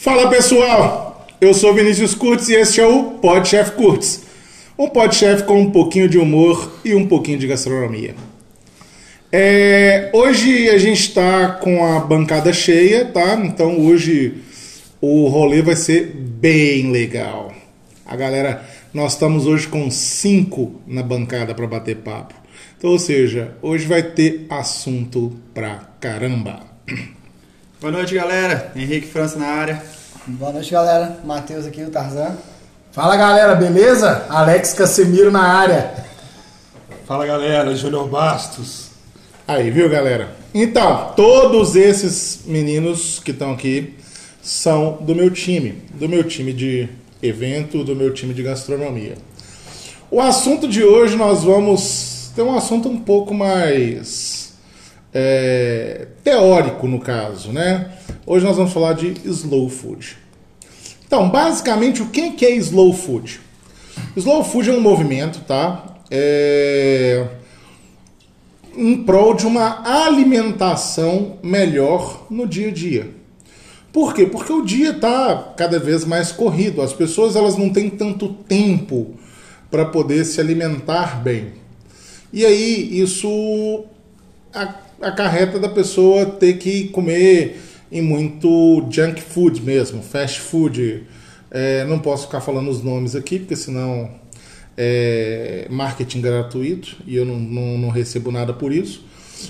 Fala 0.00 0.30
pessoal, 0.30 1.26
eu 1.40 1.52
sou 1.52 1.74
Vinícius 1.74 2.14
Curtis 2.14 2.48
e 2.48 2.54
este 2.54 2.80
é 2.80 2.86
o 2.86 3.14
Pod 3.14 3.48
Chef 3.48 3.72
Curtis, 3.72 4.22
um 4.78 4.88
Pod 4.88 5.12
Chef 5.12 5.42
com 5.42 5.60
um 5.60 5.72
pouquinho 5.72 6.08
de 6.08 6.16
humor 6.16 6.78
e 6.84 6.94
um 6.94 7.08
pouquinho 7.08 7.36
de 7.36 7.48
gastronomia. 7.48 8.14
É, 9.32 10.08
hoje 10.12 10.70
a 10.70 10.78
gente 10.78 11.00
está 11.00 11.48
com 11.48 11.84
a 11.84 11.98
bancada 11.98 12.52
cheia, 12.52 13.06
tá? 13.06 13.34
Então 13.44 13.80
hoje 13.86 14.34
o 15.00 15.26
rolê 15.26 15.62
vai 15.62 15.74
ser 15.74 16.14
bem 16.14 16.92
legal. 16.92 17.52
A 18.06 18.14
galera, 18.14 18.64
nós 18.94 19.14
estamos 19.14 19.46
hoje 19.48 19.66
com 19.66 19.90
cinco 19.90 20.80
na 20.86 21.02
bancada 21.02 21.56
para 21.56 21.66
bater 21.66 21.96
papo. 21.96 22.34
Então, 22.78 22.90
ou 22.90 23.00
seja, 23.00 23.56
hoje 23.60 23.84
vai 23.84 24.04
ter 24.04 24.46
assunto 24.48 25.36
pra 25.52 25.88
caramba. 25.98 26.60
Boa 27.80 27.92
noite, 27.92 28.12
galera. 28.12 28.72
Henrique 28.74 29.06
França 29.06 29.38
na 29.38 29.46
área. 29.46 29.80
Boa 30.26 30.50
noite, 30.50 30.72
galera. 30.72 31.20
Matheus 31.24 31.64
aqui, 31.64 31.80
o 31.84 31.90
Tarzan. 31.90 32.36
Fala 32.90 33.16
galera, 33.16 33.54
beleza? 33.54 34.26
Alex 34.28 34.72
Casemiro 34.72 35.30
na 35.30 35.42
área. 35.42 35.94
Fala 37.06 37.24
galera, 37.24 37.72
Júnior 37.76 38.08
Bastos. 38.08 38.88
Aí, 39.46 39.70
viu, 39.70 39.88
galera? 39.88 40.34
Então, 40.52 41.12
todos 41.14 41.76
esses 41.76 42.40
meninos 42.46 43.20
que 43.20 43.30
estão 43.30 43.52
aqui 43.52 43.94
são 44.42 44.98
do 45.00 45.14
meu 45.14 45.30
time, 45.30 45.80
do 45.94 46.08
meu 46.08 46.24
time 46.24 46.52
de 46.52 46.88
evento, 47.22 47.84
do 47.84 47.94
meu 47.94 48.12
time 48.12 48.34
de 48.34 48.42
gastronomia. 48.42 49.14
O 50.10 50.20
assunto 50.20 50.66
de 50.66 50.82
hoje 50.82 51.14
nós 51.14 51.44
vamos 51.44 52.32
ter 52.34 52.42
um 52.42 52.56
assunto 52.56 52.88
um 52.88 52.98
pouco 52.98 53.32
mais 53.32 54.47
é, 55.12 56.08
teórico 56.22 56.86
no 56.86 57.00
caso, 57.00 57.52
né? 57.52 57.92
Hoje 58.26 58.44
nós 58.44 58.56
vamos 58.56 58.72
falar 58.72 58.92
de 58.94 59.14
slow 59.24 59.68
food. 59.68 60.16
Então, 61.06 61.28
basicamente, 61.30 62.02
o 62.02 62.06
que 62.08 62.44
é 62.44 62.50
slow 62.56 62.92
food? 62.92 63.40
Slow 64.16 64.44
food 64.44 64.70
é 64.70 64.72
um 64.72 64.80
movimento, 64.80 65.40
tá? 65.40 65.96
É 66.10 67.26
em 68.78 69.02
prol 69.02 69.34
de 69.34 69.44
uma 69.44 69.82
alimentação 70.06 71.36
melhor 71.42 72.26
no 72.30 72.46
dia 72.46 72.68
a 72.68 72.70
dia. 72.70 73.10
Por 73.92 74.14
quê? 74.14 74.24
Porque 74.24 74.52
o 74.52 74.64
dia 74.64 74.90
está 74.90 75.52
cada 75.56 75.80
vez 75.80 76.04
mais 76.04 76.30
corrido. 76.30 76.80
As 76.80 76.92
pessoas 76.92 77.34
elas 77.34 77.56
não 77.56 77.70
têm 77.70 77.90
tanto 77.90 78.28
tempo 78.28 79.14
para 79.68 79.84
poder 79.84 80.24
se 80.24 80.40
alimentar 80.40 81.20
bem. 81.20 81.54
E 82.32 82.46
aí 82.46 83.00
isso 83.00 83.84
acarreta 85.00 85.58
da 85.58 85.68
pessoa 85.68 86.26
ter 86.26 86.54
que 86.54 86.88
comer 86.88 87.60
em 87.90 88.02
muito 88.02 88.86
junk 88.90 89.20
food 89.20 89.62
mesmo, 89.62 90.02
fast 90.02 90.40
food. 90.40 91.04
É, 91.50 91.84
não 91.84 91.98
posso 91.98 92.26
ficar 92.26 92.40
falando 92.40 92.70
os 92.70 92.82
nomes 92.82 93.16
aqui, 93.16 93.38
porque 93.38 93.56
senão 93.56 94.10
é 94.76 95.66
marketing 95.70 96.20
gratuito 96.20 96.96
e 97.06 97.16
eu 97.16 97.24
não, 97.24 97.36
não, 97.38 97.78
não 97.78 97.88
recebo 97.88 98.30
nada 98.30 98.52
por 98.52 98.72
isso. 98.72 99.04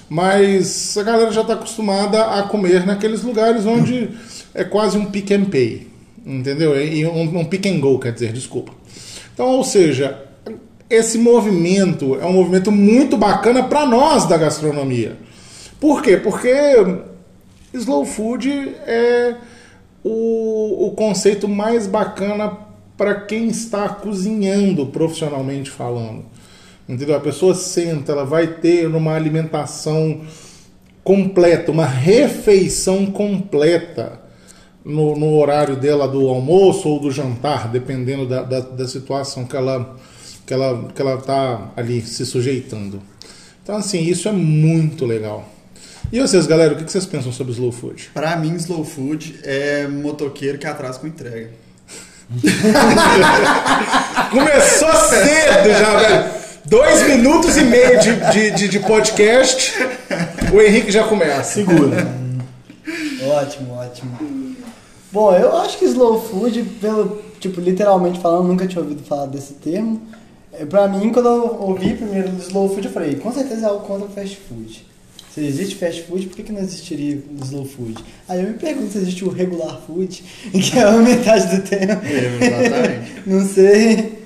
Mas 0.09 0.97
a 0.97 1.03
galera 1.03 1.31
já 1.33 1.41
está 1.41 1.55
acostumada 1.55 2.23
a 2.39 2.43
comer 2.45 2.87
naqueles 2.87 3.23
lugares 3.23 3.67
onde 3.67 4.11
é 4.55 4.65
quase 4.65 4.97
um 4.97 5.07
pick 5.07 5.31
and 5.33 5.47
pay, 5.47 5.87
entendeu? 6.25 6.73
Um, 7.13 7.41
um 7.41 7.45
pick 7.45 7.67
and 7.67 7.81
go, 7.81 7.99
quer 7.99 8.13
dizer, 8.13 8.33
desculpa. 8.33 8.73
Então, 9.33 9.47
ou 9.47 9.65
seja, 9.65 10.19
esse 10.91 11.19
movimento 11.19 12.19
é 12.21 12.25
um 12.25 12.33
movimento 12.33 12.71
muito 12.71 13.17
bacana 13.17 13.63
para 13.63 13.87
nós 13.87 14.27
da 14.27 14.37
gastronomia. 14.37 15.17
Por 15.81 16.03
quê? 16.03 16.17
Porque 16.17 16.53
slow 17.73 18.05
food 18.05 18.51
é 18.87 19.37
o, 20.03 20.87
o 20.87 20.91
conceito 20.93 21.49
mais 21.49 21.87
bacana 21.87 22.59
para 22.97 23.15
quem 23.15 23.49
está 23.49 23.89
cozinhando 23.89 24.87
profissionalmente 24.87 25.71
falando. 25.71 26.25
Entendeu? 26.89 27.17
A 27.17 27.21
pessoa 27.21 27.55
senta, 27.55 28.13
ela 28.13 28.25
vai 28.25 28.47
ter 28.47 28.87
uma 28.87 29.15
alimentação 29.15 30.23
completa, 31.05 31.71
uma 31.71 31.87
refeição 31.87 33.07
completa 33.07 34.21
no, 34.85 35.17
no 35.17 35.39
horário 35.39 35.77
dela 35.77 36.09
do 36.09 36.29
almoço 36.29 36.89
ou 36.89 36.99
do 36.99 37.11
jantar, 37.11 37.69
dependendo 37.69 38.27
da, 38.27 38.43
da, 38.43 38.61
da 38.61 38.89
situação 38.89 39.45
que 39.45 39.57
ela 39.57 39.97
que 40.47 40.55
ela 40.55 40.89
que 40.95 41.03
ela 41.03 41.15
está 41.17 41.73
ali 41.77 42.01
se 42.01 42.25
sujeitando. 42.25 43.01
Então 43.63 43.77
assim 43.77 44.01
isso 44.01 44.29
é 44.29 44.33
muito 44.33 45.05
legal. 45.05 45.47
E 46.11 46.19
vocês, 46.21 46.47
galera, 46.47 46.73
o 46.73 46.77
que 46.77 46.91
vocês 46.91 47.05
pensam 47.05 47.31
sobre 47.31 47.53
slow 47.53 47.71
food? 47.71 48.11
Para 48.15 48.35
mim, 48.35 48.55
slow 48.55 48.83
food 48.83 49.41
é 49.43 49.87
motoqueiro 49.87 50.57
que 50.57 50.67
atrasa 50.67 50.99
com 50.99 51.07
entrega. 51.07 51.51
Começou 54.31 54.91
cedo 54.91 55.69
já, 55.69 55.97
velho. 55.99 56.31
Dois 56.65 57.07
minutos 57.07 57.59
e 57.59 57.65
meio 57.65 58.01
de, 58.01 58.15
de, 58.33 58.51
de, 58.53 58.69
de 58.69 58.81
podcast, 58.81 59.75
o 60.51 60.63
Henrique 60.63 60.91
já 60.91 61.05
começa. 61.05 61.45
Segura. 61.45 62.09
Ótimo, 63.27 63.75
ótimo. 63.75 64.57
Bom, 65.13 65.35
eu 65.35 65.59
acho 65.59 65.77
que 65.77 65.85
slow 65.85 66.23
food, 66.23 66.63
pelo, 66.81 67.23
tipo, 67.39 67.61
literalmente 67.61 68.19
falando, 68.19 68.49
nunca 68.49 68.67
tinha 68.67 68.83
ouvido 68.83 69.03
falar 69.03 69.27
desse 69.27 69.55
termo. 69.55 70.01
É, 70.55 70.65
pra 70.65 70.89
mim, 70.89 71.13
quando 71.13 71.27
eu 71.27 71.61
ouvi 71.61 71.93
primeiro 71.95 72.31
slow 72.39 72.71
food, 72.71 72.87
eu 72.87 72.93
falei, 72.93 73.17
com 73.17 73.31
certeza 73.31 73.67
é 73.67 73.69
algo 73.69 73.87
contra 73.87 74.09
fast 74.09 74.39
food. 74.49 74.88
Se 75.35 75.45
existe 75.45 75.77
fast 75.77 76.03
food, 76.03 76.27
por 76.27 76.37
que, 76.37 76.43
que 76.43 76.53
não 76.53 76.61
existiria 76.61 77.23
slow 77.43 77.65
food? 77.65 78.03
Aí 78.29 78.43
eu 78.43 78.49
me 78.49 78.55
pergunto 78.55 78.93
se 78.93 78.99
existe 78.99 79.25
o 79.25 79.29
regular 79.29 79.81
food, 79.87 80.25
que 80.51 80.79
é 80.79 80.83
a 80.83 80.93
metade 80.97 81.57
do 81.57 81.63
tempo. 81.63 82.05
É, 82.05 82.47
exatamente. 82.47 83.23
não 83.27 83.47
sei. 83.47 84.19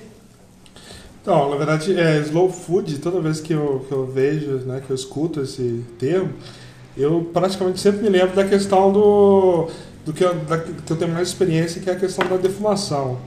Então, 1.21 1.51
na 1.51 1.57
verdade, 1.57 1.99
é, 1.99 2.19
slow 2.19 2.51
food, 2.51 2.99
toda 2.99 3.21
vez 3.21 3.41
que 3.41 3.53
eu, 3.53 3.85
que 3.87 3.93
eu 3.93 4.07
vejo, 4.07 4.59
né, 4.67 4.83
que 4.85 4.91
eu 4.91 4.97
escuto 4.97 5.41
esse 5.41 5.85
termo, 5.99 6.31
eu 6.97 7.31
praticamente 7.33 7.81
sempre 7.81 8.03
me 8.03 8.09
lembro 8.09 8.34
da 8.34 8.45
questão 8.45 8.93
do, 8.93 9.69
do 10.05 10.13
que, 10.13 10.25
eu, 10.25 10.34
da, 10.34 10.59
que 10.59 10.91
eu 10.91 10.97
tenho 10.97 11.13
mais 11.13 11.29
experiência, 11.29 11.81
que 11.81 11.89
é 11.89 11.93
a 11.93 11.97
questão 11.97 12.29
da 12.29 12.37
defumação. 12.37 13.19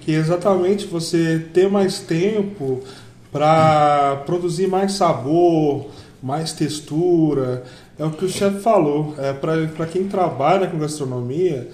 Que 0.00 0.14
é 0.14 0.18
exatamente 0.18 0.86
você 0.86 1.44
ter 1.52 1.68
mais 1.68 1.98
tempo 1.98 2.82
para 3.30 4.22
produzir 4.24 4.66
mais 4.66 4.92
sabor, 4.92 5.88
mais 6.26 6.52
textura. 6.52 7.62
É 7.96 8.04
o 8.04 8.10
que 8.10 8.24
o 8.24 8.28
chefe 8.28 8.58
falou. 8.58 9.14
É, 9.16 9.32
para 9.32 9.86
quem 9.86 10.08
trabalha 10.08 10.66
com 10.66 10.76
gastronomia, 10.76 11.70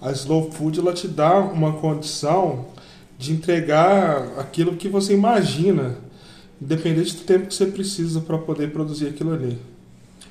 a 0.00 0.12
slow 0.12 0.50
food 0.52 0.78
ela 0.78 0.92
te 0.92 1.08
dá 1.08 1.40
uma 1.40 1.72
condição 1.72 2.66
de 3.18 3.32
entregar 3.32 4.38
aquilo 4.38 4.76
que 4.76 4.88
você 4.88 5.12
imagina, 5.12 5.96
independente 6.62 7.16
do 7.16 7.22
tempo 7.22 7.46
que 7.46 7.54
você 7.54 7.66
precisa 7.66 8.20
para 8.20 8.38
poder 8.38 8.70
produzir 8.70 9.08
aquilo 9.08 9.34
ali. 9.34 9.58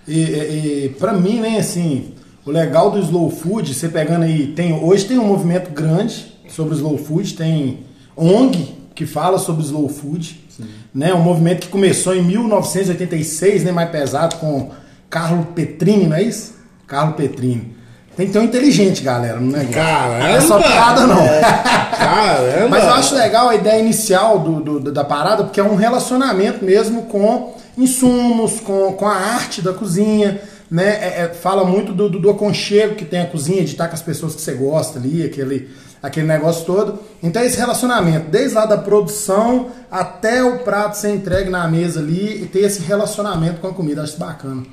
E, 0.08 0.22
e 0.22 0.90
para 0.97 1.14
mim, 1.14 1.41
né, 1.41 1.58
assim, 1.58 2.14
o 2.46 2.52
legal 2.52 2.91
do 2.91 3.00
slow 3.00 3.30
food, 3.30 3.74
você 3.74 3.90
pegando 3.90 4.24
aí, 4.24 4.53
tem, 4.53 4.72
hoje 4.72 5.06
tem 5.06 5.19
um 5.19 5.25
movimento 5.25 5.72
grande 5.72 6.34
sobre 6.47 6.74
o 6.74 6.78
slow 6.78 6.97
food, 6.97 7.34
tem 7.34 7.80
ONG 8.16 8.74
que 8.94 9.06
fala 9.06 9.38
sobre 9.38 9.64
slow 9.66 9.90
food, 9.90 10.44
Sim. 10.55 10.66
né, 10.93 11.13
um 11.13 11.21
movimento 11.21 11.61
que 11.61 11.67
começou 11.67 12.16
em 12.16 12.21
1986, 12.21 13.63
né, 13.63 13.71
mais 13.71 13.89
pesado, 13.89 14.35
com 14.38 14.71
Carlo 15.09 15.45
Petrini, 15.55 16.07
não 16.07 16.16
é 16.16 16.23
isso? 16.23 16.53
Carlo 16.88 17.13
Petrini. 17.13 17.75
Tem 18.16 18.27
que 18.27 18.31
ter 18.33 18.39
um 18.39 18.43
inteligente, 18.43 19.03
galera, 19.03 19.39
não 19.41 19.59
é? 19.59 19.66
Caramba! 19.66 20.19
Não 20.19 20.27
é 20.27 20.41
só 20.41 20.61
piada, 20.61 21.05
não. 21.05 21.19
É. 21.19 21.41
Caramba! 21.97 22.69
Mas 22.69 22.83
eu 22.85 22.93
acho 22.93 23.16
legal 23.16 23.49
a 23.49 23.55
ideia 23.55 23.81
inicial 23.81 24.39
do, 24.39 24.79
do, 24.79 24.91
da 24.91 25.03
parada, 25.03 25.43
porque 25.43 25.59
é 25.59 25.63
um 25.63 25.75
relacionamento 25.75 26.63
mesmo 26.63 27.03
com 27.03 27.55
insumos, 27.77 28.61
com, 28.61 28.93
com 28.93 29.05
a 29.05 29.16
arte 29.16 29.61
da 29.61 29.73
cozinha, 29.73 30.39
né? 30.72 30.97
É, 31.01 31.22
é, 31.23 31.33
fala 31.33 31.66
muito 31.66 31.91
do, 31.91 32.09
do, 32.09 32.19
do, 32.19 32.29
aconchego 32.29 32.95
que 32.95 33.03
tem 33.03 33.22
a 33.22 33.25
cozinha, 33.25 33.63
de 33.63 33.72
estar 33.72 33.87
com 33.89 33.93
as 33.93 34.01
pessoas 34.01 34.33
que 34.33 34.41
você 34.41 34.53
gosta 34.53 34.97
ali, 34.97 35.23
aquele, 35.23 35.69
aquele 36.05 36.28
negócio 36.28 36.66
todo. 36.66 36.99
Então 37.22 37.43
esse 37.43 37.57
relacionamento, 37.57 38.29
desde 38.29 38.55
lá 38.55 38.66
da 38.66 38.78
produção 38.78 39.69
até 39.90 40.43
o 40.43 40.59
prato 40.59 40.97
ser 40.97 41.13
entregue 41.13 41.49
na 41.49 41.67
mesa 41.67 41.99
ali 41.99 42.43
e 42.43 42.46
ter 42.46 42.59
esse 42.59 42.81
relacionamento 42.81 43.59
com 43.59 43.67
a 43.67 43.73
comida, 43.73 44.03
acho 44.03 44.17
bacana. 44.17 44.63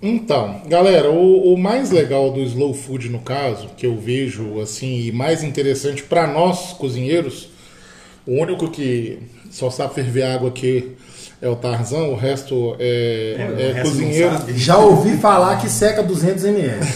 Então, 0.00 0.62
galera, 0.66 1.10
o, 1.10 1.52
o, 1.52 1.58
mais 1.58 1.90
legal 1.90 2.30
do 2.30 2.40
slow 2.40 2.72
food 2.74 3.08
no 3.08 3.20
caso, 3.20 3.70
que 3.76 3.84
eu 3.84 3.98
vejo 3.98 4.60
assim, 4.60 5.00
e 5.00 5.10
mais 5.10 5.42
interessante 5.42 6.02
para 6.02 6.28
nós 6.28 6.72
cozinheiros, 6.74 7.48
o 8.24 8.40
único 8.40 8.70
que 8.70 9.18
só 9.50 9.68
sabe 9.68 9.94
ferver 9.94 10.22
água 10.22 10.48
aqui 10.48 10.92
é 11.42 11.48
o 11.48 11.56
Tarzan, 11.56 12.04
o 12.04 12.14
resto 12.14 12.76
é, 12.78 13.34
é, 13.58 13.80
é 13.80 13.82
cozinheiro. 13.82 14.30
Já 14.54 14.78
ouvi 14.78 15.16
falar 15.16 15.60
que 15.60 15.68
seca 15.68 16.00
200 16.00 16.44
ml. 16.44 16.86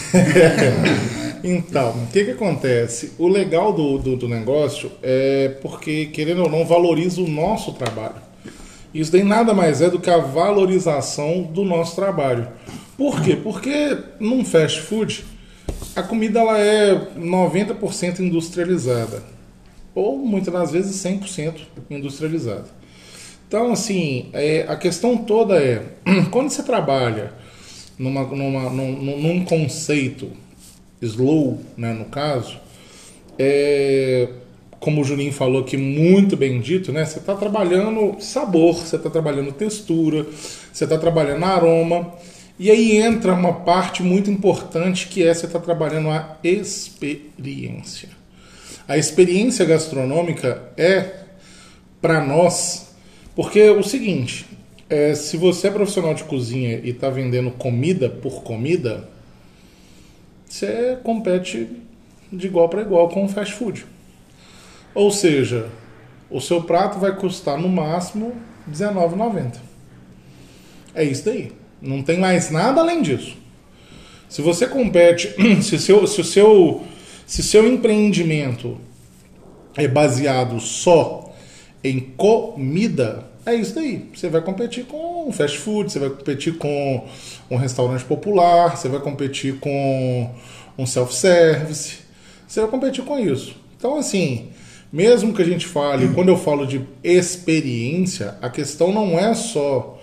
então, 1.43 1.89
o 1.89 2.07
que, 2.07 2.23
que 2.23 2.31
acontece? 2.31 3.11
O 3.19 3.27
legal 3.27 3.73
do, 3.73 3.97
do, 3.97 4.15
do 4.15 4.29
negócio 4.29 4.89
é 5.03 5.49
porque, 5.61 6.05
querendo 6.05 6.43
ou 6.43 6.49
não, 6.49 6.65
valoriza 6.65 7.19
o 7.21 7.27
nosso 7.27 7.73
trabalho. 7.73 8.15
Isso 8.93 9.11
daí 9.11 9.21
nada 9.21 9.53
mais 9.53 9.81
é 9.81 9.89
do 9.89 9.99
que 9.99 10.09
a 10.09 10.17
valorização 10.17 11.41
do 11.43 11.65
nosso 11.65 11.93
trabalho. 11.97 12.47
Por 12.97 13.21
quê? 13.21 13.35
Porque 13.35 13.97
num 14.17 14.45
fast 14.45 14.79
food 14.79 15.25
a 15.93 16.01
comida 16.01 16.39
ela 16.39 16.57
é 16.57 16.95
90% 17.19 18.19
industrializada. 18.19 19.21
Ou 19.93 20.17
muitas 20.17 20.53
das 20.53 20.71
vezes 20.71 20.95
100% 21.03 21.55
industrializada. 21.89 22.76
Então, 23.47 23.71
assim, 23.71 24.29
é, 24.33 24.65
a 24.67 24.75
questão 24.75 25.17
toda 25.17 25.55
é: 25.55 25.81
quando 26.31 26.49
você 26.49 26.63
trabalha 26.63 27.31
numa, 27.97 28.23
numa, 28.23 28.69
num, 28.69 29.17
num 29.17 29.45
conceito 29.45 30.29
slow, 31.01 31.61
né, 31.77 31.93
no 31.93 32.05
caso, 32.05 32.57
é, 33.37 34.27
como 34.79 35.01
o 35.01 35.03
Juninho 35.03 35.31
falou 35.31 35.61
aqui, 35.61 35.77
muito 35.77 36.35
bem 36.35 36.59
dito, 36.59 36.91
né? 36.91 37.05
Você 37.05 37.19
está 37.19 37.35
trabalhando 37.35 38.17
sabor, 38.19 38.75
você 38.75 38.95
está 38.95 39.09
trabalhando 39.09 39.51
textura, 39.51 40.25
você 40.71 40.83
está 40.83 40.97
trabalhando 40.97 41.43
aroma. 41.45 42.13
E 42.59 42.71
aí 42.71 42.97
entra 42.97 43.33
uma 43.33 43.53
parte 43.53 44.01
muito 44.01 44.31
importante 44.31 45.07
que 45.07 45.23
é 45.23 45.33
você 45.33 45.45
está 45.45 45.59
trabalhando 45.59 46.09
a 46.09 46.37
experiência. 46.43 48.09
A 48.87 48.97
experiência 48.97 49.65
gastronômica 49.65 50.63
é 50.75 51.11
para 52.01 52.23
nós, 52.23 52.86
porque 53.37 53.59
é 53.59 53.71
o 53.71 53.83
seguinte, 53.83 54.47
é, 54.89 55.13
se 55.13 55.37
você 55.37 55.67
é 55.67 55.71
profissional 55.71 56.15
de 56.15 56.23
cozinha 56.23 56.81
e 56.83 56.89
está 56.89 57.07
vendendo 57.07 57.51
comida 57.51 58.09
por 58.09 58.41
comida, 58.41 59.07
você 60.43 60.97
compete 61.03 61.69
de 62.33 62.47
igual 62.47 62.67
para 62.67 62.81
igual 62.81 63.07
com 63.09 63.23
o 63.23 63.29
fast 63.29 63.53
food. 63.53 63.85
Ou 64.95 65.11
seja, 65.11 65.69
o 66.31 66.41
seu 66.41 66.63
prato 66.63 66.97
vai 66.97 67.15
custar 67.15 67.59
no 67.59 67.69
máximo 67.69 68.33
R$19,90. 68.65 69.57
É 70.95 71.03
isso 71.03 71.25
daí. 71.25 71.51
Não 71.79 72.01
tem 72.01 72.17
mais 72.17 72.49
nada 72.49 72.81
além 72.81 73.03
disso. 73.03 73.37
Se 74.27 74.41
você 74.41 74.65
compete, 74.65 75.31
se, 75.61 75.77
seu, 75.77 76.07
se 76.07 76.21
o 76.21 76.23
seu, 76.23 76.83
se 77.27 77.43
seu 77.43 77.71
empreendimento 77.71 78.79
é 79.75 79.87
baseado 79.87 80.59
só 80.59 81.27
em 81.83 81.99
comida, 81.99 83.26
é 83.47 83.55
isso 83.55 83.73
daí. 83.73 84.09
Você 84.13 84.29
vai 84.29 84.41
competir 84.41 84.85
com 84.85 85.31
fast 85.31 85.57
food, 85.57 85.91
você 85.91 85.99
vai 85.99 86.09
competir 86.09 86.57
com 86.57 87.07
um 87.49 87.55
restaurante 87.55 88.03
popular, 88.03 88.75
você 88.75 88.89
vai 88.89 88.99
competir 88.99 89.57
com 89.59 90.29
um 90.77 90.85
self-service, 90.85 91.99
você 92.45 92.59
vai 92.61 92.69
competir 92.69 93.03
com 93.05 93.17
isso. 93.17 93.55
Então, 93.77 93.97
assim, 93.97 94.49
mesmo 94.91 95.33
que 95.33 95.41
a 95.41 95.45
gente 95.45 95.65
fale, 95.65 96.09
quando 96.09 96.27
eu 96.27 96.37
falo 96.37 96.67
de 96.67 96.81
experiência, 97.03 98.37
a 98.41 98.49
questão 98.49 98.91
não 98.91 99.17
é 99.17 99.33
só 99.33 99.97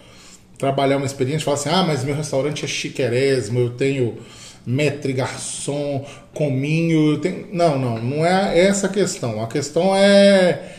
trabalhar 0.58 0.96
uma 0.96 1.06
experiência, 1.06 1.44
falar 1.44 1.56
assim, 1.56 1.68
ah, 1.68 1.84
mas 1.84 2.02
meu 2.02 2.14
restaurante 2.14 2.64
é 2.64 2.68
chiquerésimo, 2.68 3.60
eu 3.60 3.70
tenho 3.70 4.18
metre 4.66 5.12
garçom, 5.12 6.06
cominho, 6.32 7.12
eu 7.12 7.20
tenho... 7.20 7.48
Não, 7.52 7.78
não, 7.78 8.02
não 8.02 8.24
é 8.24 8.58
essa 8.58 8.86
a 8.86 8.90
questão. 8.90 9.42
A 9.42 9.46
questão 9.46 9.94
é 9.94 10.74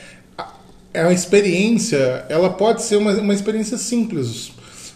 é 0.95 1.03
uma 1.03 1.13
experiência, 1.13 2.25
ela 2.29 2.49
pode 2.49 2.81
ser 2.81 2.95
uma, 2.95 3.11
uma 3.13 3.33
experiência 3.33 3.77
simples. 3.77 4.51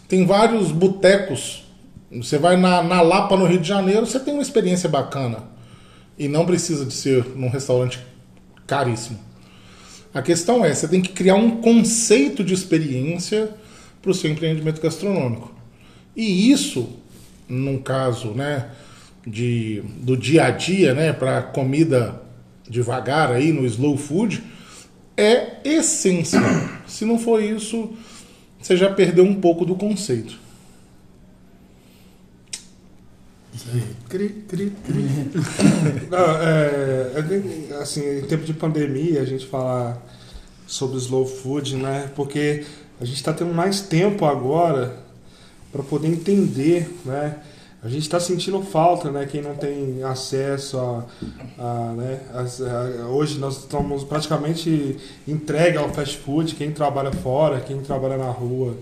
Tem 0.08 0.26
vários 0.26 0.72
botecos. 0.72 1.64
Você 2.12 2.38
vai 2.38 2.58
na, 2.58 2.82
na 2.82 3.02
Lapa, 3.02 3.38
no 3.38 3.46
Rio 3.46 3.60
de 3.60 3.68
Janeiro, 3.68 4.06
você 4.06 4.20
tem 4.20 4.34
uma 4.34 4.42
experiência 4.42 4.90
bacana. 4.90 5.44
E 6.18 6.28
não 6.28 6.46
precisa 6.46 6.86
de 6.86 6.94
ser 6.94 7.26
num 7.36 7.50
restaurante 7.50 8.00
caríssimo. 8.66 9.20
A 10.14 10.22
questão 10.22 10.66
é, 10.66 10.74
você 10.74 10.88
tem 10.88 11.02
que 11.02 11.10
criar 11.10 11.36
um 11.36 11.58
conceito 11.58 12.44
de 12.44 12.54
experiência 12.54 13.52
para 14.02 14.12
o 14.12 14.14
seu 14.14 14.32
empreendimento 14.32 14.82
gastronômico. 14.82 15.54
E 16.16 16.52
isso, 16.52 16.90
num 17.48 17.78
caso 17.78 18.30
né, 18.30 18.70
de, 19.26 19.84
do 20.02 20.18
dia 20.18 20.46
a 20.46 20.52
dia, 20.52 20.94
né, 20.94 21.14
para 21.14 21.42
comida 21.42 22.22
devagar 22.68 23.32
aí 23.32 23.52
no 23.52 23.66
slow 23.66 23.98
food, 23.98 24.44
é 25.20 25.60
essencial. 25.66 26.44
Se 26.88 27.04
não 27.04 27.20
for 27.20 27.44
isso, 27.44 27.92
você 28.62 28.78
já 28.78 28.90
perdeu 28.92 29.26
um 29.26 29.40
pouco 29.40 29.66
do 29.66 29.76
conceito. 29.76 30.40
Cri, 34.08 34.30
cri, 34.48 34.72
cri. 34.72 35.06
Não, 36.10 36.42
é, 36.42 37.12
é, 37.70 37.76
assim, 37.76 38.20
em 38.20 38.22
tempo 38.26 38.46
de 38.46 38.54
pandemia, 38.54 39.22
a 39.22 39.26
gente 39.26 39.46
falar 39.46 40.02
sobre 40.66 40.98
slow 40.98 41.26
food, 41.26 41.76
né? 41.76 42.10
Porque 42.16 42.64
a 43.02 43.06
gente 43.06 43.18
está 43.18 43.34
tendo 43.34 43.54
mais 43.54 43.82
tempo 43.82 44.26
agora 44.26 44.98
para 45.72 45.84
poder 45.84 46.08
entender, 46.08 46.90
né? 47.06 47.38
A 47.82 47.88
gente 47.88 48.02
está 48.02 48.20
sentindo 48.20 48.62
falta, 48.62 49.10
né? 49.10 49.26
Quem 49.26 49.42
não 49.42 49.56
tem 49.56 50.04
acesso 50.04 50.78
a, 50.78 51.06
a, 51.58 51.94
né? 51.94 52.20
A, 52.34 53.04
a, 53.04 53.08
hoje 53.08 53.40
nós 53.40 53.60
estamos 53.60 54.04
praticamente 54.04 54.98
entregue 55.26 55.78
ao 55.78 55.88
fast 55.90 56.18
food. 56.18 56.56
Quem 56.56 56.72
trabalha 56.72 57.12
fora, 57.12 57.62
quem 57.62 57.80
trabalha 57.80 58.18
na 58.18 58.30
rua, 58.30 58.76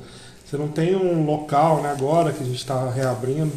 você 0.44 0.58
não 0.58 0.68
tem 0.68 0.96
um 0.96 1.26
local, 1.26 1.84
né? 1.84 1.92
Agora 1.92 2.32
que 2.32 2.42
a 2.42 2.46
gente 2.46 2.58
está 2.58 2.90
reabrindo, 2.90 3.52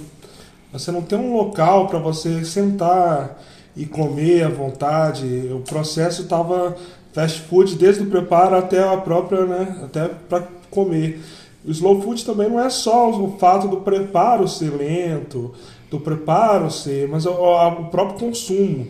você 0.71 0.93
não 0.93 1.01
tem 1.01 1.19
um 1.19 1.35
local 1.35 1.89
para 1.89 1.99
você 1.99 2.45
sentar 2.45 3.43
e 3.75 3.87
comer 3.87 4.45
à 4.45 4.49
vontade. 4.51 5.25
O 5.55 5.61
processo 5.61 6.21
estava 6.23 6.77
fast 7.15 7.41
food 7.43 7.77
desde 7.77 8.03
o 8.03 8.11
preparo 8.11 8.57
até 8.57 8.87
a 8.87 8.97
própria, 8.99 9.47
né? 9.47 9.81
Até 9.85 10.07
para 10.07 10.47
comer. 10.71 11.19
O 11.65 11.71
slow 11.71 12.01
food 12.01 12.25
também 12.25 12.49
não 12.49 12.61
é 12.61 12.71
só 12.71 13.11
o 13.11 13.37
fato 13.39 13.69
do 13.69 13.79
preparo 13.79 14.49
ser 14.49 14.71
lento, 14.71 15.53
do 15.91 16.01
preparo 16.01 16.71
ser, 16.71 17.09
mas 17.09 17.27
o, 17.27 17.33
o 17.33 17.85
próprio 17.87 18.19
consumo. 18.19 18.87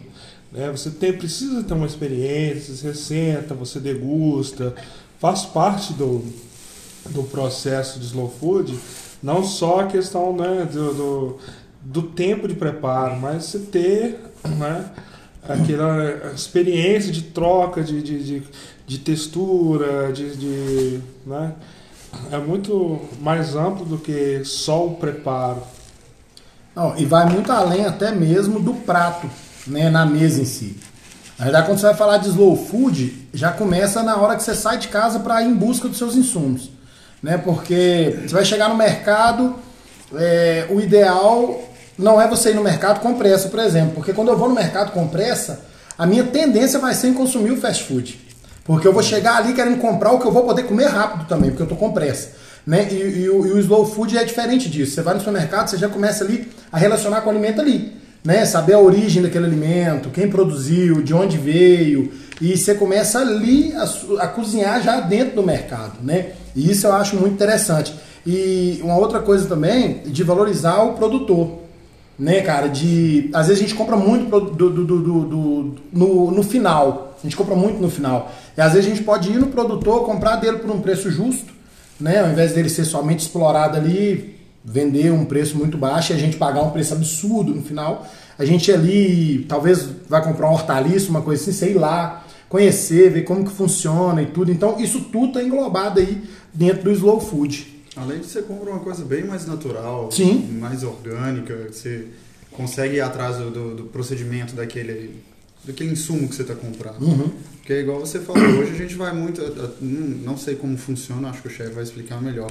Né? 0.52 0.70
Você 0.70 0.90
tem, 0.90 1.12
precisa 1.12 1.62
ter 1.62 1.74
uma 1.74 1.86
experiência, 1.86 2.74
você 2.74 2.94
senta, 2.94 3.54
você 3.54 3.80
degusta, 3.80 4.74
faz 5.18 5.44
parte 5.44 5.92
do, 5.94 6.22
do 7.10 7.22
processo 7.24 7.98
de 7.98 8.06
slow 8.06 8.28
food, 8.28 8.78
não 9.22 9.42
só 9.42 9.80
a 9.80 9.86
questão 9.86 10.34
né, 10.34 10.68
do, 10.70 10.94
do, 10.94 11.38
do 11.82 12.02
tempo 12.02 12.46
de 12.46 12.54
preparo, 12.54 13.16
mas 13.18 13.44
você 13.44 13.58
ter 13.58 14.20
né, 14.44 14.90
aquela 15.42 16.32
experiência 16.34 17.12
de 17.12 17.22
troca 17.22 17.82
de, 17.82 18.02
de, 18.02 18.22
de, 18.22 18.42
de 18.86 18.98
textura, 18.98 20.12
de, 20.12 20.36
de 20.36 21.00
né, 21.26 21.54
é 22.30 22.38
muito 22.38 23.00
mais 23.20 23.54
amplo 23.54 23.84
do 23.84 23.98
que 23.98 24.42
só 24.44 24.86
o 24.86 24.94
preparo. 24.94 25.62
Não, 26.74 26.96
e 26.96 27.04
vai 27.04 27.28
muito 27.28 27.50
além 27.50 27.84
até 27.84 28.12
mesmo 28.12 28.60
do 28.60 28.74
prato, 28.74 29.28
né, 29.66 29.90
na 29.90 30.06
mesa 30.06 30.40
em 30.40 30.44
si. 30.44 30.76
Na 31.38 31.44
verdade, 31.44 31.66
quando 31.66 31.78
você 31.78 31.86
vai 31.86 31.96
falar 31.96 32.18
de 32.18 32.28
slow 32.28 32.54
food, 32.54 33.28
já 33.32 33.50
começa 33.50 34.02
na 34.02 34.16
hora 34.16 34.36
que 34.36 34.42
você 34.42 34.54
sai 34.54 34.78
de 34.78 34.88
casa 34.88 35.20
para 35.20 35.42
ir 35.42 35.48
em 35.48 35.54
busca 35.54 35.88
dos 35.88 35.98
seus 35.98 36.14
insumos. 36.14 36.70
Né? 37.22 37.38
Porque 37.38 38.18
você 38.22 38.34
vai 38.34 38.44
chegar 38.44 38.68
no 38.68 38.76
mercado, 38.76 39.56
é, 40.14 40.66
o 40.70 40.80
ideal 40.80 41.62
não 41.98 42.20
é 42.20 42.28
você 42.28 42.50
ir 42.50 42.54
no 42.54 42.62
mercado 42.62 43.00
com 43.00 43.14
pressa, 43.14 43.48
por 43.48 43.58
exemplo. 43.58 43.94
Porque 43.94 44.12
quando 44.12 44.28
eu 44.28 44.36
vou 44.36 44.48
no 44.48 44.54
mercado 44.54 44.92
com 44.92 45.08
pressa, 45.08 45.64
a 45.96 46.06
minha 46.06 46.24
tendência 46.24 46.78
vai 46.78 46.94
ser 46.94 47.08
em 47.08 47.14
consumir 47.14 47.52
o 47.52 47.60
fast 47.60 47.84
food. 47.84 48.29
Porque 48.64 48.86
eu 48.86 48.92
vou 48.92 49.02
chegar 49.02 49.36
ali 49.36 49.52
querendo 49.52 49.78
comprar 49.78 50.12
o 50.12 50.18
que 50.18 50.26
eu 50.26 50.32
vou 50.32 50.44
poder 50.44 50.64
comer 50.64 50.86
rápido 50.86 51.26
também, 51.26 51.50
porque 51.50 51.62
eu 51.62 51.64
estou 51.64 51.78
com 51.78 51.92
pressa. 51.92 52.30
Né? 52.66 52.88
E, 52.90 53.22
e, 53.22 53.30
o, 53.30 53.46
e, 53.46 53.52
o, 53.52 53.58
slow 53.58 53.86
food 53.86 54.16
é 54.16 54.24
diferente 54.24 54.68
disso. 54.68 54.92
Você 54.92 55.02
vai 55.02 55.14
no 55.14 55.20
supermercado, 55.20 55.68
você 55.68 55.78
já 55.78 55.88
começa 55.88 56.24
ali 56.24 56.48
a 56.70 56.78
relacionar 56.78 57.22
com 57.22 57.28
o 57.28 57.32
alimento 57.32 57.60
ali. 57.60 57.92
Né? 58.22 58.44
Saber 58.44 58.74
a 58.74 58.78
origem 58.78 59.22
daquele 59.22 59.46
alimento, 59.46 60.10
quem 60.10 60.28
produziu, 60.28 61.02
de 61.02 61.14
onde 61.14 61.38
veio. 61.38 62.12
E 62.40 62.56
você 62.56 62.74
começa 62.74 63.18
ali 63.18 63.72
a, 63.74 64.24
a 64.24 64.28
cozinhar 64.28 64.82
já 64.82 65.00
dentro 65.00 65.36
do 65.36 65.42
mercado. 65.42 65.94
Né? 66.02 66.32
E 66.54 66.70
isso 66.70 66.86
eu 66.86 66.92
acho 66.92 67.16
muito 67.16 67.34
interessante. 67.34 67.94
E 68.26 68.78
uma 68.82 68.96
outra 68.96 69.20
coisa 69.20 69.46
também, 69.46 70.02
de 70.04 70.22
valorizar 70.22 70.82
o 70.82 70.92
produtor 70.92 71.69
né, 72.20 72.42
cara? 72.42 72.68
De. 72.68 73.30
Às 73.32 73.48
vezes 73.48 73.62
a 73.62 73.66
gente 73.66 73.74
compra 73.74 73.96
muito 73.96 74.28
do, 74.28 74.70
do, 74.70 74.84
do, 74.84 75.24
do, 75.24 75.74
no, 75.90 76.30
no 76.30 76.42
final. 76.42 77.16
A 77.18 77.22
gente 77.22 77.34
compra 77.34 77.56
muito 77.56 77.80
no 77.80 77.90
final. 77.90 78.30
E 78.56 78.60
às 78.60 78.74
vezes 78.74 78.86
a 78.86 78.94
gente 78.94 79.04
pode 79.04 79.32
ir 79.32 79.38
no 79.38 79.46
produtor, 79.46 80.04
comprar 80.04 80.36
dele 80.36 80.58
por 80.58 80.70
um 80.70 80.80
preço 80.80 81.10
justo, 81.10 81.50
né? 81.98 82.20
Ao 82.20 82.30
invés 82.30 82.52
dele 82.52 82.68
ser 82.68 82.84
somente 82.84 83.20
explorado 83.20 83.78
ali, 83.78 84.38
vender 84.62 85.10
um 85.10 85.24
preço 85.24 85.56
muito 85.56 85.78
baixo 85.78 86.12
e 86.12 86.16
a 86.16 86.18
gente 86.18 86.36
pagar 86.36 86.62
um 86.62 86.70
preço 86.70 86.92
absurdo 86.92 87.54
no 87.54 87.62
final. 87.62 88.06
A 88.38 88.44
gente 88.44 88.70
ali 88.70 89.46
talvez 89.48 89.88
vai 90.06 90.22
comprar 90.22 90.50
um 90.50 90.52
hortaliça, 90.52 91.08
uma 91.08 91.22
coisa 91.22 91.42
assim, 91.42 91.52
sei 91.52 91.72
lá, 91.72 92.24
conhecer, 92.50 93.10
ver 93.10 93.22
como 93.22 93.44
que 93.44 93.50
funciona 93.50 94.20
e 94.20 94.26
tudo. 94.26 94.52
Então 94.52 94.78
isso 94.78 95.00
tudo 95.12 95.28
está 95.28 95.42
englobado 95.42 96.00
aí 96.00 96.22
dentro 96.52 96.84
do 96.84 96.92
slow 96.92 97.18
food. 97.18 97.79
Além 98.00 98.20
de 98.20 98.26
você 98.26 98.42
compra 98.42 98.70
uma 98.70 98.80
coisa 98.80 99.04
bem 99.04 99.24
mais 99.24 99.46
natural, 99.46 100.10
Sim. 100.10 100.58
mais 100.58 100.82
orgânica, 100.82 101.68
você 101.70 102.06
consegue 102.52 102.96
ir 102.96 103.00
atrás 103.00 103.36
do, 103.36 103.50
do, 103.50 103.74
do 103.76 103.84
procedimento 103.84 104.54
daquele, 104.54 105.22
daquele 105.64 105.92
insumo 105.92 106.28
que 106.28 106.34
você 106.34 106.42
está 106.42 106.54
comprando. 106.54 107.02
Uhum. 107.02 107.30
Porque 107.56 107.74
igual 107.74 108.00
você 108.00 108.18
falou, 108.20 108.42
hoje 108.42 108.72
a 108.72 108.76
gente 108.76 108.94
vai 108.94 109.12
muito. 109.14 109.40
Não 109.82 110.36
sei 110.36 110.56
como 110.56 110.76
funciona, 110.78 111.28
acho 111.28 111.42
que 111.42 111.48
o 111.48 111.50
chefe 111.50 111.70
vai 111.72 111.84
explicar 111.84 112.20
melhor. 112.22 112.50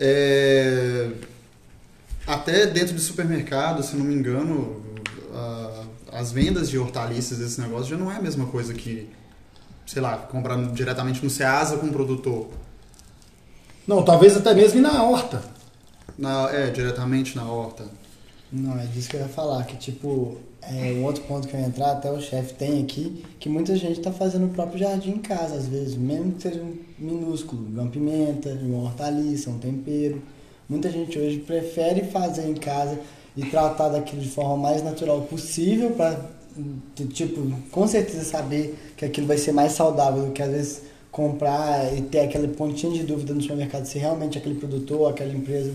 É, 0.00 1.10
até 2.26 2.66
dentro 2.66 2.94
de 2.94 3.00
supermercado, 3.00 3.82
se 3.82 3.94
não 3.96 4.04
me 4.04 4.14
engano, 4.14 4.80
a- 5.34 5.84
as 6.12 6.32
vendas 6.32 6.70
de 6.70 6.78
hortaliças 6.78 7.38
desse 7.38 7.60
negócio 7.60 7.86
já 7.90 7.96
não 7.96 8.10
é 8.10 8.16
a 8.16 8.22
mesma 8.22 8.46
coisa 8.46 8.72
que, 8.72 9.08
sei 9.86 10.00
lá, 10.00 10.16
comprar 10.16 10.56
diretamente 10.72 11.22
no 11.22 11.28
Ceasa 11.30 11.76
com 11.76 11.86
o 11.86 11.92
produtor. 11.92 12.48
Não, 13.86 14.02
talvez 14.02 14.36
até 14.36 14.54
mesmo 14.54 14.80
na 14.80 15.02
horta. 15.02 15.42
Na, 16.16 16.50
é, 16.50 16.70
diretamente 16.70 17.36
na 17.36 17.44
horta. 17.50 17.84
Não, 18.52 18.78
é 18.78 18.86
disso 18.86 19.08
que 19.08 19.16
eu 19.16 19.20
ia 19.20 19.28
falar, 19.28 19.64
que 19.64 19.76
tipo, 19.76 20.38
é 20.62 20.92
um 20.92 21.04
outro 21.04 21.22
ponto 21.24 21.48
que 21.48 21.54
eu 21.54 21.60
ia 21.60 21.66
entrar, 21.66 21.92
até 21.92 22.10
o 22.10 22.20
chefe 22.20 22.54
tem 22.54 22.82
aqui, 22.82 23.24
que 23.40 23.48
muita 23.48 23.74
gente 23.76 24.00
tá 24.00 24.12
fazendo 24.12 24.46
o 24.46 24.50
próprio 24.50 24.78
jardim 24.78 25.10
em 25.10 25.18
casa, 25.18 25.56
às 25.56 25.66
vezes, 25.66 25.96
mesmo 25.96 26.32
que 26.32 26.42
seja 26.42 26.60
um 26.60 26.76
minúsculo, 26.98 27.66
uma 27.66 27.86
pimenta, 27.86 28.50
uma 28.62 28.84
hortaliça, 28.84 29.50
um 29.50 29.58
tempero. 29.58 30.22
Muita 30.68 30.90
gente 30.90 31.18
hoje 31.18 31.38
prefere 31.38 32.04
fazer 32.04 32.48
em 32.48 32.54
casa 32.54 32.98
e 33.36 33.44
tratar 33.44 33.88
daquilo 33.88 34.22
de 34.22 34.30
forma 34.30 34.56
mais 34.56 34.82
natural 34.82 35.22
possível 35.22 35.90
para 35.90 36.18
tipo, 37.12 37.40
com 37.70 37.86
certeza 37.86 38.24
saber 38.24 38.78
que 38.96 39.04
aquilo 39.04 39.26
vai 39.26 39.36
ser 39.36 39.52
mais 39.52 39.72
saudável 39.72 40.26
do 40.26 40.30
que 40.30 40.40
às 40.40 40.50
vezes 40.50 40.82
comprar 41.14 41.96
e 41.96 42.02
ter 42.02 42.20
aquele 42.22 42.48
pontinho 42.48 42.92
de 42.92 43.04
dúvida 43.04 43.32
no 43.32 43.40
supermercado 43.40 43.84
se 43.86 43.98
realmente 44.00 44.36
aquele 44.36 44.56
produtor, 44.56 45.08
aquela 45.10 45.32
empresa 45.32 45.72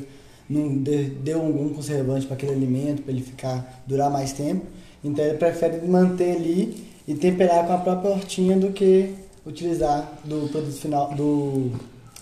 não 0.50 0.78
de- 0.84 1.06
deu 1.24 1.40
algum 1.40 1.70
conservante 1.74 2.26
para 2.26 2.36
aquele 2.36 2.52
alimento, 2.52 3.04
para 3.04 3.14
ele 3.14 3.22
ficar 3.22 3.82
durar 3.88 4.12
mais 4.12 4.34
tempo. 4.34 4.66
Então 5.02 5.24
ele 5.24 5.38
prefere 5.38 5.88
manter 5.88 6.36
ali 6.36 6.84
e 7.08 7.14
temperar 7.16 7.66
com 7.66 7.72
a 7.74 7.78
própria 7.78 8.12
hortinha 8.12 8.58
do 8.58 8.72
que 8.74 9.14
utilizar 9.46 10.12
do 10.26 10.50
produto 10.52 10.76
final, 10.76 11.14
do 11.16 11.72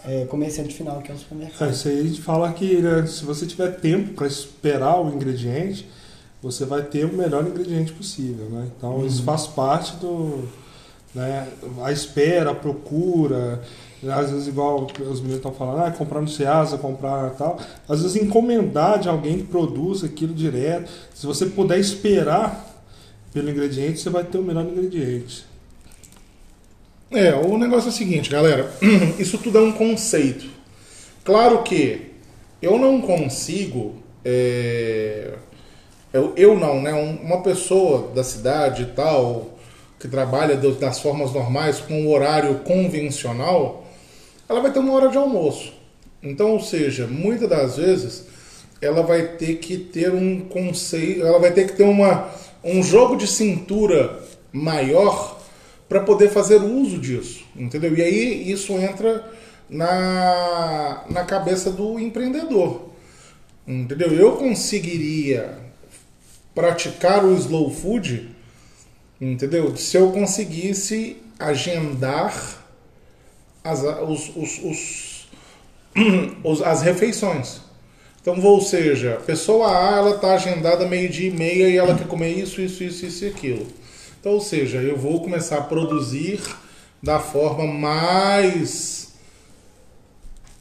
é, 0.05 0.25
comerciante 0.25 0.75
final, 0.75 1.01
que 1.01 1.11
é 1.11 1.15
o 1.15 1.17
É, 1.17 1.19
supermercado. 1.19 1.71
isso 1.73 1.87
aí 1.87 1.99
a 1.99 2.03
gente 2.03 2.21
fala 2.21 2.53
que 2.53 2.75
né, 2.77 3.07
se 3.07 3.25
você 3.25 3.47
tiver 3.47 3.71
tempo 3.79 4.13
para 4.13 4.27
esperar 4.27 5.01
o 5.01 5.09
ingrediente, 5.11 5.87
você 6.39 6.65
vai 6.65 6.83
ter 6.83 7.03
o 7.05 7.13
melhor 7.17 7.47
ingrediente 7.47 7.91
possível, 7.93 8.45
né? 8.51 8.67
Então 8.77 9.03
isso 9.07 9.23
faz 9.23 9.47
parte 9.47 9.95
do, 9.95 10.47
né, 11.17 11.47
a 11.83 11.91
espera, 11.91 12.51
a 12.51 12.55
procura, 12.55 13.61
né, 14.03 14.13
às 14.13 14.29
vezes 14.31 14.47
igual 14.47 14.85
os 14.85 15.19
meninos 15.19 15.37
estão 15.37 15.51
falando, 15.51 15.83
ah, 15.85 15.91
comprar 15.91 16.21
no 16.21 16.27
Ceasa, 16.27 16.77
comprar 16.77 17.31
tal, 17.31 17.59
às 17.89 18.01
vezes 18.03 18.21
encomendar 18.21 18.99
de 18.99 19.09
alguém 19.09 19.37
que 19.39 19.43
produz 19.45 20.03
aquilo 20.03 20.33
direto. 20.33 20.89
Se 21.13 21.25
você 21.25 21.47
puder 21.47 21.79
esperar 21.79 22.65
pelo 23.33 23.49
ingrediente, 23.49 23.99
você 23.99 24.09
vai 24.09 24.23
ter 24.23 24.37
o 24.37 24.43
melhor 24.43 24.63
ingrediente. 24.65 25.45
É, 27.11 27.33
o 27.35 27.57
negócio 27.57 27.87
é 27.87 27.91
o 27.91 27.95
seguinte, 27.95 28.29
galera. 28.29 28.69
Isso 29.17 29.37
tudo 29.37 29.57
é 29.57 29.61
um 29.61 29.71
conceito. 29.71 30.45
Claro 31.23 31.63
que 31.63 32.11
eu 32.61 32.77
não 32.77 33.01
consigo. 33.01 33.95
é, 34.23 35.33
eu, 36.13 36.33
eu 36.35 36.59
não, 36.59 36.81
né? 36.81 36.93
um- 36.93 37.15
Uma 37.25 37.41
pessoa 37.41 38.11
da 38.13 38.23
cidade 38.23 38.83
e 38.83 38.85
tal, 38.87 39.56
que 39.99 40.07
trabalha 40.07 40.55
das 40.55 40.99
formas 40.99 41.33
normais, 41.33 41.79
com 41.79 42.05
o 42.05 42.11
horário 42.11 42.59
convencional, 42.59 43.85
ela 44.47 44.61
vai 44.61 44.71
ter 44.71 44.79
uma 44.79 44.93
hora 44.93 45.09
de 45.09 45.17
almoço. 45.17 45.73
Então, 46.21 46.51
ou 46.51 46.59
seja, 46.59 47.07
muitas 47.07 47.49
das 47.49 47.77
vezes 47.77 48.25
ela 48.81 49.01
vai 49.01 49.23
ter 49.23 49.55
que 49.55 49.77
ter 49.77 50.13
um 50.13 50.41
conceito, 50.41 51.25
ela 51.25 51.39
vai 51.39 51.51
ter 51.51 51.67
que 51.67 51.73
ter 51.73 51.83
uma, 51.83 52.29
um 52.63 52.83
jogo 52.83 53.15
de 53.15 53.27
cintura 53.27 54.19
maior 54.51 55.39
para 55.89 56.01
poder 56.01 56.29
fazer 56.29 56.61
uso 56.61 56.99
disso, 56.99 57.43
entendeu? 57.55 57.95
E 57.95 58.01
aí 58.01 58.51
isso 58.51 58.73
entra 58.73 59.23
na, 59.69 61.05
na 61.09 61.23
cabeça 61.23 61.71
do 61.71 61.99
empreendedor, 61.99 62.89
entendeu? 63.67 64.11
Eu 64.13 64.33
conseguiria 64.33 65.57
praticar 66.53 67.23
o 67.23 67.35
slow 67.35 67.69
food, 67.69 68.29
entendeu? 69.19 69.75
Se 69.77 69.97
eu 69.97 70.11
conseguisse 70.11 71.17
agendar 71.39 72.63
as, 73.63 73.81
os, 73.83 74.31
os, 74.35 74.59
os, 74.63 75.27
os- 76.43 76.61
as 76.61 76.81
refeições. 76.81 77.61
Então, 78.21 78.39
ou 78.43 78.59
seja, 78.61 79.21
pessoa 79.25 79.67
A 79.71 79.97
ela 79.97 80.15
está 80.15 80.33
agendada 80.33 80.85
meio-dia 80.85 81.29
e 81.29 81.31
meia 81.31 81.69
e 81.69 81.77
ela 81.77 81.95
quer 81.95 82.07
comer 82.07 82.31
isso, 82.37 82.61
isso, 82.61 82.83
isso, 82.83 83.05
isso 83.05 83.25
e 83.25 83.27
aquilo. 83.29 83.67
Então, 84.19 84.33
ou 84.33 84.41
seja, 84.41 84.79
eu 84.79 84.97
vou 84.97 85.21
começar 85.21 85.57
a 85.59 85.61
produzir 85.63 86.41
da 87.01 87.19
forma 87.19 87.65
mais 87.65 89.13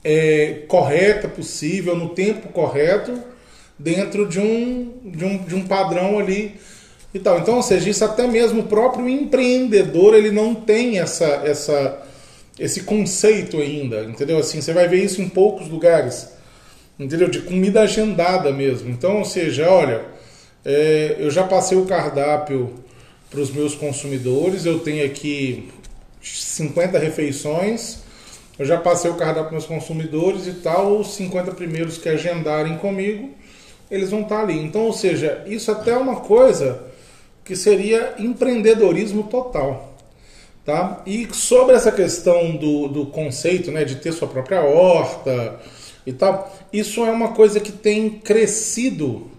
é, 0.05 0.65
correta 0.69 1.29
possível, 1.29 1.97
no 1.97 2.11
tempo 2.11 2.49
correto, 2.49 3.21
dentro 3.79 4.29
de 4.29 4.39
um, 4.41 4.93
de 5.05 5.25
um, 5.25 5.39
de 5.39 5.55
um 5.55 5.67
padrão 5.67 6.19
ali 6.19 6.55
e 7.17 7.21
tal. 7.21 7.39
Então, 7.39 7.57
ou 7.57 7.63
seja, 7.63 7.89
isso 7.89 8.05
até 8.05 8.27
mesmo 8.27 8.61
o 8.61 8.67
próprio 8.67 9.09
empreendedor 9.09 10.15
ele 10.15 10.31
não 10.31 10.55
tem 10.55 10.99
essa, 10.99 11.27
essa, 11.45 12.03
esse 12.59 12.83
conceito 12.83 13.59
ainda, 13.59 14.03
entendeu? 14.05 14.39
Assim, 14.39 14.61
você 14.61 14.73
vai 14.73 14.87
ver 14.89 15.03
isso 15.05 15.21
em 15.21 15.29
poucos 15.29 15.69
lugares, 15.69 16.29
entendeu? 16.99 17.29
De 17.29 17.41
comida 17.41 17.83
agendada 17.83 18.53
mesmo. 18.53 18.91
Então, 18.91 19.19
ou 19.19 19.25
seja, 19.25 19.71
olha, 19.71 20.05
é, 20.65 21.17
eu 21.19 21.31
já 21.31 21.45
passei 21.45 21.77
o 21.77 21.87
cardápio 21.87 22.75
para 23.31 23.41
os 23.41 23.51
meus 23.51 23.75
consumidores, 23.75 24.65
eu 24.65 24.79
tenho 24.79 25.05
aqui 25.05 25.69
50 26.23 26.99
refeições, 26.99 27.99
eu 28.59 28.65
já 28.65 28.79
passei 28.79 29.11
o 29.11 29.15
cardápio 29.15 29.45
para 29.45 29.53
meus 29.53 29.67
consumidores 29.67 30.47
e 30.47 30.53
tal, 30.55 30.99
os 30.99 31.15
50 31.15 31.53
primeiros 31.53 31.99
que 31.99 32.09
agendarem 32.09 32.79
comigo, 32.79 33.31
eles 33.91 34.11
vão 34.11 34.23
estar 34.23 34.41
ali. 34.41 34.59
Então, 34.59 34.83
ou 34.83 34.93
seja, 34.93 35.45
isso 35.47 35.71
até 35.71 35.93
é 35.93 35.97
uma 35.97 36.17
coisa 36.17 36.96
que 37.47 37.55
seria 37.55 38.15
empreendedorismo 38.19 39.23
total. 39.25 39.95
Tá? 40.65 41.01
E 41.07 41.29
sobre 41.33 41.77
essa 41.77 41.93
questão 41.93 42.57
do, 42.57 42.89
do 42.89 43.07
conceito 43.07 43.71
né, 43.71 43.85
de 43.85 43.97
ter 43.97 44.13
sua 44.13 44.27
própria 44.27 44.63
horta 44.63 45.61
e 46.05 46.13
tal, 46.13 46.53
isso 46.73 47.05
é 47.05 47.11
uma 47.11 47.29
coisa 47.35 47.61
que 47.61 47.71
tem 47.71 48.11
crescido 48.11 49.31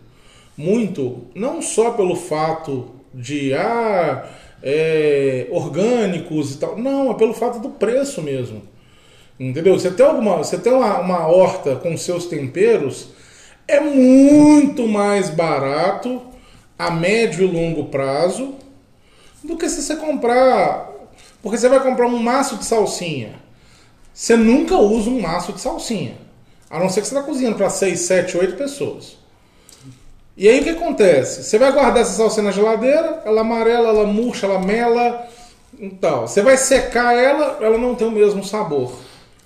muito, 0.56 1.26
não 1.36 1.62
só 1.62 1.92
pelo 1.92 2.16
fato 2.16 2.96
de 3.14 3.54
ah, 3.54 4.26
é, 4.64 5.48
orgânicos 5.52 6.56
e 6.56 6.58
tal, 6.60 6.78
não, 6.78 7.12
é 7.12 7.14
pelo 7.14 7.34
fato 7.34 7.60
do 7.60 7.70
preço 7.72 8.22
mesmo. 8.22 8.62
Entendeu? 9.38 9.78
Você 9.78 9.92
tem, 9.92 10.06
alguma, 10.06 10.38
você 10.38 10.58
tem 10.58 10.72
uma, 10.72 11.00
uma 11.00 11.28
horta 11.28 11.76
com 11.76 11.96
seus 11.98 12.26
temperos, 12.26 13.10
é 13.68 13.82
muito 13.82 14.88
mais 14.88 15.30
barato 15.30 16.22
a 16.78 16.92
médio 16.92 17.48
e 17.48 17.52
longo 17.52 17.86
prazo 17.86 18.56
do 19.44 19.58
que 19.58 19.70
se 19.70 19.82
você 19.82 19.96
comprar. 19.96 20.92
Porque 21.42 21.58
você 21.58 21.70
vai 21.70 21.80
comprar 21.82 22.08
um 22.08 22.18
maço 22.18 22.58
de 22.58 22.66
salsinha. 22.66 23.36
Você 24.14 24.36
nunca 24.36 24.76
usa 24.76 25.10
um 25.10 25.22
maço 25.22 25.54
de 25.54 25.62
salsinha. 25.62 26.16
A 26.70 26.80
não 26.80 26.90
ser 26.90 27.02
que 27.02 27.08
você 27.08 27.16
está 27.16 27.26
cozinhando 27.26 27.56
para 27.56 27.70
6, 27.70 28.00
7, 28.00 28.38
8 28.38 28.58
pessoas. 28.58 29.18
E 30.36 30.48
aí 30.48 30.60
o 30.60 30.64
que 30.64 30.70
acontece? 30.70 31.44
Você 31.44 31.58
vai 31.58 31.72
guardar 31.72 32.02
essa 32.02 32.14
salsinha 32.14 32.44
na 32.44 32.52
geladeira, 32.52 33.24
ela 33.26 33.42
amarela, 33.42 33.90
ela 33.90 34.06
murcha, 34.06 34.46
ela 34.46 34.60
mela. 34.60 35.28
Então, 35.80 36.28
você 36.28 36.42
vai 36.42 36.58
secar 36.58 37.16
ela, 37.16 37.58
ela 37.62 37.78
não 37.78 37.96
tem 37.96 38.08
o 38.08 38.12
mesmo 38.12 38.44
sabor. 38.44 38.92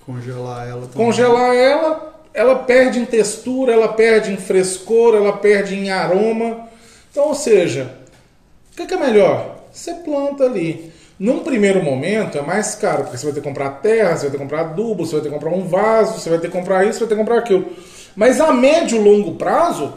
Congelar 0.06 0.68
ela 0.68 0.82
também. 0.82 1.06
Congelar 1.06 1.56
ela, 1.56 2.14
ela 2.34 2.56
perde 2.56 3.00
em 3.00 3.06
textura, 3.06 3.72
ela 3.72 3.90
perde 3.90 4.32
em 4.32 4.38
frescor, 4.38 5.16
ela 5.16 5.34
perde 5.34 5.76
em 5.76 5.92
aroma. 5.92 6.71
Então, 7.12 7.28
ou 7.28 7.36
seja, 7.36 7.94
o 8.72 8.76
que, 8.76 8.86
que 8.86 8.94
é 8.94 8.98
melhor? 8.98 9.58
Você 9.72 9.94
planta 9.96 10.46
ali. 10.46 10.94
Num 11.20 11.40
primeiro 11.40 11.84
momento 11.84 12.38
é 12.38 12.42
mais 12.42 12.74
caro, 12.74 13.04
porque 13.04 13.18
você 13.18 13.26
vai 13.26 13.34
ter 13.34 13.42
que 13.42 13.48
comprar 13.48 13.70
terra, 13.82 14.16
você 14.16 14.22
vai 14.24 14.32
ter 14.32 14.38
que 14.38 14.44
comprar 14.44 14.62
adubo, 14.62 15.06
você 15.06 15.14
vai 15.14 15.22
ter 15.22 15.28
que 15.28 15.34
comprar 15.36 15.52
um 15.52 15.68
vaso, 15.68 16.20
você 16.20 16.30
vai 16.30 16.40
ter 16.40 16.48
que 16.48 16.58
comprar 16.58 16.84
isso, 16.84 16.94
você 16.94 17.00
vai 17.06 17.10
ter 17.10 17.16
que 17.16 17.22
comprar 17.22 17.38
aquilo. 17.38 17.70
Mas 18.16 18.42
a 18.42 18.52
médio 18.52 18.98
e 18.98 19.04
longo 19.04 19.36
prazo, 19.36 19.94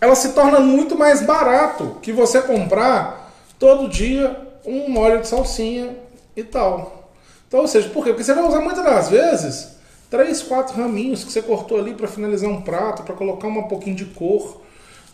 ela 0.00 0.14
se 0.14 0.32
torna 0.32 0.58
muito 0.58 0.96
mais 0.96 1.22
barato 1.22 1.98
que 2.02 2.10
você 2.10 2.40
comprar 2.42 3.32
todo 3.58 3.88
dia 3.88 4.36
um 4.64 4.98
óleo 4.98 5.20
de 5.20 5.28
salsinha 5.28 5.94
e 6.34 6.42
tal. 6.42 7.10
Então, 7.46 7.60
ou 7.60 7.68
seja, 7.68 7.88
por 7.90 8.02
quê? 8.02 8.10
Porque 8.10 8.24
você 8.24 8.34
vai 8.34 8.44
usar 8.44 8.60
muitas 8.60 8.82
das 8.82 9.10
vezes 9.10 9.76
três, 10.10 10.42
quatro 10.42 10.76
raminhos 10.76 11.22
que 11.22 11.30
você 11.30 11.42
cortou 11.42 11.78
ali 11.78 11.94
para 11.94 12.08
finalizar 12.08 12.50
um 12.50 12.62
prato, 12.62 13.02
para 13.02 13.14
colocar 13.14 13.46
um 13.46 13.62
pouquinho 13.64 13.96
de 13.96 14.06
cor, 14.06 14.62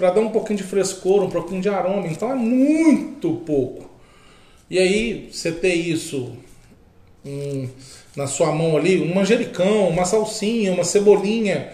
para 0.01 0.13
dar 0.13 0.23
um 0.23 0.31
pouquinho 0.31 0.57
de 0.57 0.63
frescor, 0.65 1.23
um 1.23 1.29
pouquinho 1.29 1.61
de 1.61 1.69
aroma. 1.69 2.07
Então 2.07 2.33
é 2.33 2.35
muito 2.35 3.33
pouco. 3.45 3.85
E 4.71 4.79
aí 4.79 5.29
você 5.31 5.53
ter 5.53 5.75
isso 5.75 6.33
hum, 7.23 7.69
na 8.17 8.27
sua 8.27 8.51
mão 8.51 8.79
ali, 8.79 9.03
um 9.03 9.15
manjericão, 9.15 9.91
uma 9.91 10.07
salsinha, 10.07 10.73
uma 10.73 10.85
cebolinha, 10.85 11.69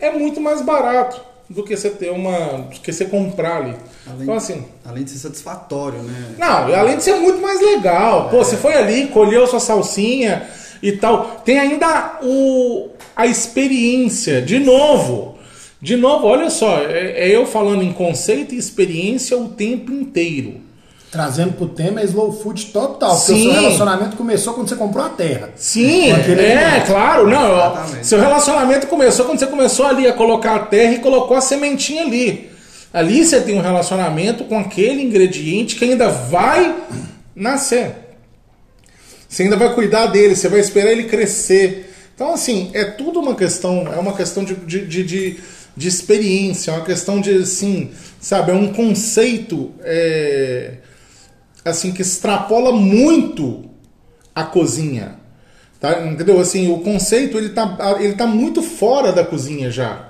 é 0.00 0.10
muito 0.10 0.40
mais 0.40 0.62
barato 0.62 1.20
do 1.50 1.62
que 1.62 1.76
você 1.76 1.90
ter 1.90 2.10
uma. 2.10 2.38
do 2.72 2.80
que 2.80 2.90
você 2.90 3.04
comprar 3.04 3.58
ali. 3.58 3.76
Além, 4.06 4.22
Então 4.22 4.34
assim. 4.34 4.64
além 4.82 5.04
de 5.04 5.10
ser 5.10 5.18
satisfatório, 5.18 5.98
né? 6.02 6.36
Não, 6.38 6.74
além 6.74 6.96
de 6.96 7.02
ser 7.02 7.16
muito 7.16 7.42
mais 7.42 7.60
legal. 7.60 8.30
Pô, 8.30 8.38
você 8.38 8.56
foi 8.56 8.72
ali, 8.76 9.08
colheu 9.08 9.46
sua 9.46 9.60
salsinha 9.60 10.48
e 10.82 10.92
tal. 10.92 11.42
Tem 11.44 11.58
ainda 11.58 12.18
o, 12.22 12.88
a 13.14 13.26
experiência, 13.26 14.40
de 14.40 14.58
novo. 14.58 15.27
De 15.80 15.96
novo, 15.96 16.26
olha 16.26 16.50
só, 16.50 16.78
é, 16.78 17.28
é 17.28 17.28
eu 17.28 17.46
falando 17.46 17.82
em 17.82 17.92
conceito 17.92 18.54
e 18.54 18.58
experiência 18.58 19.36
o 19.36 19.48
tempo 19.48 19.92
inteiro. 19.92 20.60
Trazendo 21.10 21.52
pro 21.52 21.68
tema 21.68 22.00
é 22.00 22.04
slow 22.04 22.32
food 22.32 22.66
total. 22.66 23.16
Porque 23.16 23.32
Sim. 23.32 23.48
o 23.48 23.52
seu 23.52 23.60
relacionamento 23.62 24.16
começou 24.16 24.52
quando 24.52 24.68
você 24.68 24.76
comprou 24.76 25.04
a 25.04 25.08
terra. 25.08 25.50
Sim, 25.56 26.10
é, 26.10 26.80
claro, 26.86 27.26
não. 27.26 27.56
Exatamente. 27.56 28.06
Seu 28.06 28.20
relacionamento 28.20 28.86
começou 28.88 29.24
quando 29.24 29.38
você 29.38 29.46
começou 29.46 29.86
ali 29.86 30.06
a 30.06 30.12
colocar 30.12 30.56
a 30.56 30.58
terra 30.58 30.92
e 30.92 30.98
colocou 30.98 31.36
a 31.36 31.40
sementinha 31.40 32.02
ali. 32.02 32.50
Ali 32.92 33.24
você 33.24 33.40
tem 33.40 33.54
um 33.54 33.62
relacionamento 33.62 34.44
com 34.44 34.58
aquele 34.58 35.02
ingrediente 35.02 35.76
que 35.76 35.84
ainda 35.84 36.08
vai 36.08 36.76
nascer. 37.34 37.94
Você 39.28 39.44
ainda 39.44 39.56
vai 39.56 39.74
cuidar 39.74 40.06
dele, 40.06 40.34
você 40.34 40.48
vai 40.48 40.60
esperar 40.60 40.90
ele 40.90 41.04
crescer. 41.04 41.94
Então, 42.14 42.34
assim, 42.34 42.70
é 42.74 42.84
tudo 42.84 43.20
uma 43.20 43.34
questão, 43.34 43.86
é 43.92 43.98
uma 43.98 44.14
questão 44.14 44.42
de, 44.42 44.54
de, 44.54 44.86
de, 44.86 45.04
de, 45.04 45.40
de 45.78 45.86
experiência, 45.86 46.72
é 46.72 46.74
uma 46.74 46.84
questão 46.84 47.20
de, 47.20 47.30
assim, 47.30 47.90
sabe, 48.20 48.50
é 48.50 48.54
um 48.54 48.72
conceito, 48.72 49.70
é, 49.84 50.78
assim, 51.64 51.92
que 51.92 52.02
extrapola 52.02 52.72
muito 52.72 53.70
a 54.34 54.42
cozinha. 54.42 55.20
Tá? 55.80 56.04
Entendeu? 56.04 56.40
Assim, 56.40 56.68
o 56.72 56.80
conceito 56.80 57.38
ele 57.38 57.50
tá, 57.50 57.96
ele 58.00 58.14
tá 58.14 58.26
muito 58.26 58.60
fora 58.60 59.12
da 59.12 59.24
cozinha 59.24 59.70
já. 59.70 60.08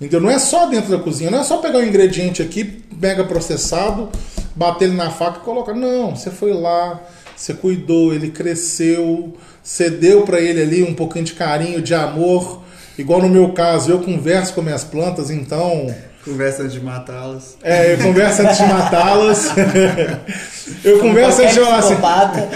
Entendeu? 0.00 0.22
Não 0.22 0.30
é 0.30 0.38
só 0.38 0.64
dentro 0.64 0.90
da 0.90 0.98
cozinha, 0.98 1.30
não 1.30 1.40
é 1.40 1.44
só 1.44 1.58
pegar 1.58 1.78
um 1.78 1.84
ingrediente 1.84 2.40
aqui, 2.40 2.82
mega 2.90 3.22
processado, 3.22 4.08
bater 4.56 4.86
ele 4.86 4.96
na 4.96 5.10
faca 5.10 5.40
e 5.40 5.44
colocar. 5.44 5.74
Não, 5.74 6.16
você 6.16 6.30
foi 6.30 6.54
lá, 6.54 7.02
você 7.36 7.52
cuidou, 7.52 8.14
ele 8.14 8.30
cresceu, 8.30 9.36
você 9.62 9.90
deu 9.90 10.22
para 10.22 10.40
ele 10.40 10.62
ali 10.62 10.82
um 10.82 10.94
pouquinho 10.94 11.26
de 11.26 11.34
carinho, 11.34 11.82
de 11.82 11.94
amor. 11.94 12.62
Igual 12.98 13.22
no 13.22 13.28
meu 13.28 13.52
caso, 13.52 13.90
eu 13.90 14.00
converso 14.00 14.54
com 14.54 14.62
minhas 14.62 14.84
plantas, 14.84 15.30
então. 15.30 15.94
Conversa 16.24 16.68
de 16.68 16.80
matá-las. 16.80 17.56
É, 17.62 17.94
eu 17.94 17.98
converso 17.98 18.42
antes 18.42 18.58
de 18.58 18.64
matá-las. 18.64 19.48
eu 20.84 21.00
converso 21.00 21.42
antes 21.42 21.54
de 21.54 21.60
falar 21.60 21.78
assim. 21.78 21.94
Psicopata. 21.94 22.48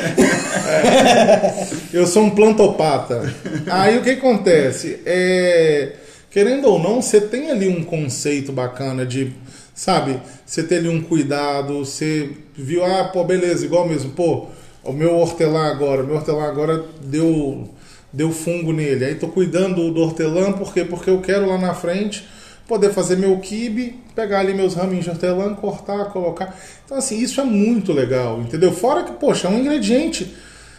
Eu 1.93 2.07
sou 2.07 2.25
um 2.25 2.31
plantopata. 2.31 3.35
Aí 3.69 3.99
o 3.99 4.03
que 4.03 4.11
acontece? 4.11 5.01
É, 5.05 5.93
querendo 6.31 6.69
ou 6.69 6.79
não, 6.79 7.01
você 7.01 7.21
tem 7.21 7.51
ali 7.51 7.69
um 7.69 7.83
conceito 7.83 8.53
bacana 8.53 9.07
de, 9.07 9.33
sabe, 9.75 10.21
você 10.45 10.63
tem 10.63 10.79
ali 10.79 10.89
um 10.89 11.03
cuidado, 11.03 11.79
você 11.79 12.31
viu, 12.55 12.85
ah, 12.85 13.05
pô, 13.05 13.25
beleza, 13.25 13.65
igual 13.65 13.89
mesmo, 13.89 14.11
pô, 14.11 14.47
o 14.85 14.93
meu 14.93 15.17
hortelã 15.17 15.67
agora, 15.67 16.03
o 16.03 16.07
meu 16.07 16.17
hortelã 16.17 16.45
agora 16.45 16.85
deu, 17.03 17.69
deu 18.17 18.33
fungo 18.33 18.73
nele. 18.73 19.05
Aí 19.05 19.15
tô 19.15 19.29
cuidando 19.29 19.91
do 19.91 20.01
hortelã, 20.01 20.51
por 20.51 20.73
quê? 20.73 20.85
Porque 20.85 21.11
eu 21.11 21.21
quero 21.21 21.47
lá 21.47 21.59
na 21.59 21.75
frente 21.75 22.27
poder 22.67 22.91
fazer 22.91 23.17
meu 23.17 23.39
quibe, 23.39 24.01
pegar 24.15 24.41
ali 24.41 24.55
meus 24.55 24.75
raminhos 24.75 25.05
de 25.05 25.11
hortelã, 25.11 25.55
cortar, 25.55 26.07
colocar. 26.07 26.57
Então, 26.85 26.97
assim, 26.97 27.19
isso 27.19 27.41
é 27.41 27.45
muito 27.45 27.93
legal, 27.93 28.41
entendeu? 28.41 28.73
Fora 28.73 29.05
que, 29.05 29.13
poxa, 29.13 29.47
é 29.47 29.51
um 29.51 29.59
ingrediente 29.59 30.35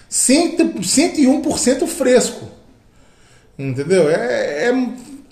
100, 0.10 0.58
101% 0.80 1.86
fresco. 1.86 2.50
Entendeu? 3.58 4.10
É, 4.10 4.70
é 4.70 4.88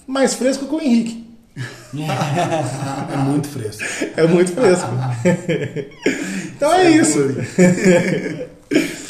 mais 0.07 0.35
fresco 0.35 0.67
que 0.67 0.75
o 0.75 0.81
Henrique. 0.81 1.25
É 1.95 3.17
muito 3.17 3.47
fresco. 3.47 3.83
É 4.17 4.27
muito 4.27 4.51
fresco. 4.51 4.89
então 6.53 6.73
é 6.73 6.89
isso. 6.91 7.19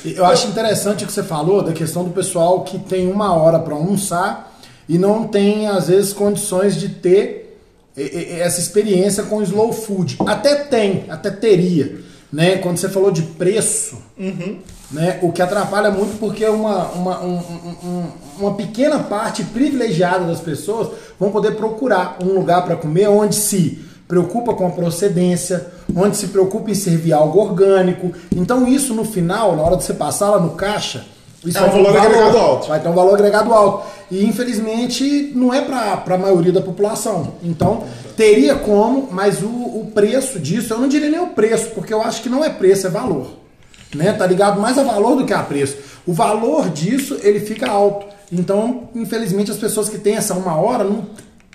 Eu 0.03 0.25
acho 0.25 0.47
interessante 0.47 1.03
o 1.03 1.07
que 1.07 1.13
você 1.13 1.23
falou 1.23 1.63
da 1.63 1.71
questão 1.73 2.03
do 2.03 2.11
pessoal 2.11 2.63
que 2.63 2.77
tem 2.77 3.11
uma 3.11 3.33
hora 3.33 3.57
para 3.59 3.73
almoçar 3.73 4.55
e 4.87 4.97
não 4.97 5.27
tem, 5.27 5.67
às 5.67 5.87
vezes, 5.87 6.13
condições 6.13 6.75
de 6.75 6.89
ter 6.89 7.57
essa 7.97 8.59
experiência 8.59 9.23
com 9.23 9.41
slow 9.41 9.71
food. 9.71 10.17
Até 10.25 10.55
tem, 10.55 11.05
até 11.09 11.31
teria. 11.31 11.99
Né? 12.31 12.57
Quando 12.57 12.77
você 12.77 12.89
falou 12.89 13.09
de 13.11 13.21
preço, 13.21 13.97
né? 14.91 15.19
o 15.21 15.31
que 15.31 15.41
atrapalha 15.41 15.89
muito 15.89 16.19
porque 16.19 16.45
uma, 16.45 16.87
uma, 16.89 17.23
um- 17.23 17.37
um- 17.37 17.87
um- 17.87 18.07
uma 18.39 18.53
pequena 18.55 18.99
parte 18.99 19.43
privilegiada 19.43 20.25
das 20.25 20.41
pessoas 20.41 20.89
vão 21.17 21.31
poder 21.31 21.51
procurar 21.55 22.17
um 22.21 22.33
lugar 22.33 22.65
para 22.65 22.75
comer 22.75 23.07
onde 23.07 23.35
se 23.35 23.84
preocupa 24.07 24.53
com 24.53 24.67
a 24.67 24.71
procedência, 24.71 25.67
onde 25.95 26.17
se 26.17 26.27
preocupa 26.27 26.71
em 26.71 26.75
servir 26.75 27.13
algo 27.13 27.39
orgânico. 27.39 28.11
Então 28.35 28.67
isso 28.67 28.93
no 28.93 29.03
final, 29.03 29.55
na 29.55 29.63
hora 29.63 29.77
de 29.77 29.83
você 29.83 29.93
passar 29.93 30.29
lá 30.29 30.39
no 30.39 30.51
caixa, 30.51 31.05
isso 31.45 31.57
É 31.57 31.61
um 31.61 31.65
vai 31.65 31.71
ter 31.71 31.83
valor 31.83 31.97
agregado 31.97 32.37
alto. 32.37 32.67
Vai 32.67 32.79
ter 32.79 32.89
um 32.89 32.93
valor 32.93 33.13
agregado 33.13 33.53
alto. 33.53 33.87
E 34.09 34.25
infelizmente 34.25 35.31
não 35.35 35.53
é 35.53 35.61
para 35.61 36.15
a 36.15 36.17
maioria 36.17 36.51
da 36.51 36.61
população. 36.61 37.33
Então 37.43 37.83
teria 38.17 38.55
como, 38.55 39.09
mas 39.11 39.41
o, 39.43 39.47
o 39.47 39.91
preço 39.93 40.39
disso, 40.39 40.73
eu 40.73 40.79
não 40.79 40.87
diria 40.87 41.09
nem 41.09 41.19
o 41.19 41.27
preço, 41.27 41.69
porque 41.71 41.93
eu 41.93 42.01
acho 42.01 42.21
que 42.21 42.29
não 42.29 42.43
é 42.43 42.49
preço, 42.49 42.87
é 42.87 42.89
valor. 42.89 43.27
Né? 43.93 44.11
Tá 44.13 44.25
ligado 44.25 44.59
mais 44.59 44.77
a 44.77 44.83
valor 44.83 45.15
do 45.15 45.25
que 45.25 45.33
a 45.33 45.43
preço. 45.43 45.77
O 46.05 46.13
valor 46.13 46.69
disso, 46.69 47.17
ele 47.21 47.39
fica 47.39 47.69
alto. 47.69 48.07
Então, 48.31 48.89
infelizmente, 48.95 49.51
as 49.51 49.57
pessoas 49.57 49.87
que 49.87 49.97
têm 49.97 50.15
essa 50.15 50.33
uma 50.33 50.55
hora 50.55 50.83
não 50.83 51.05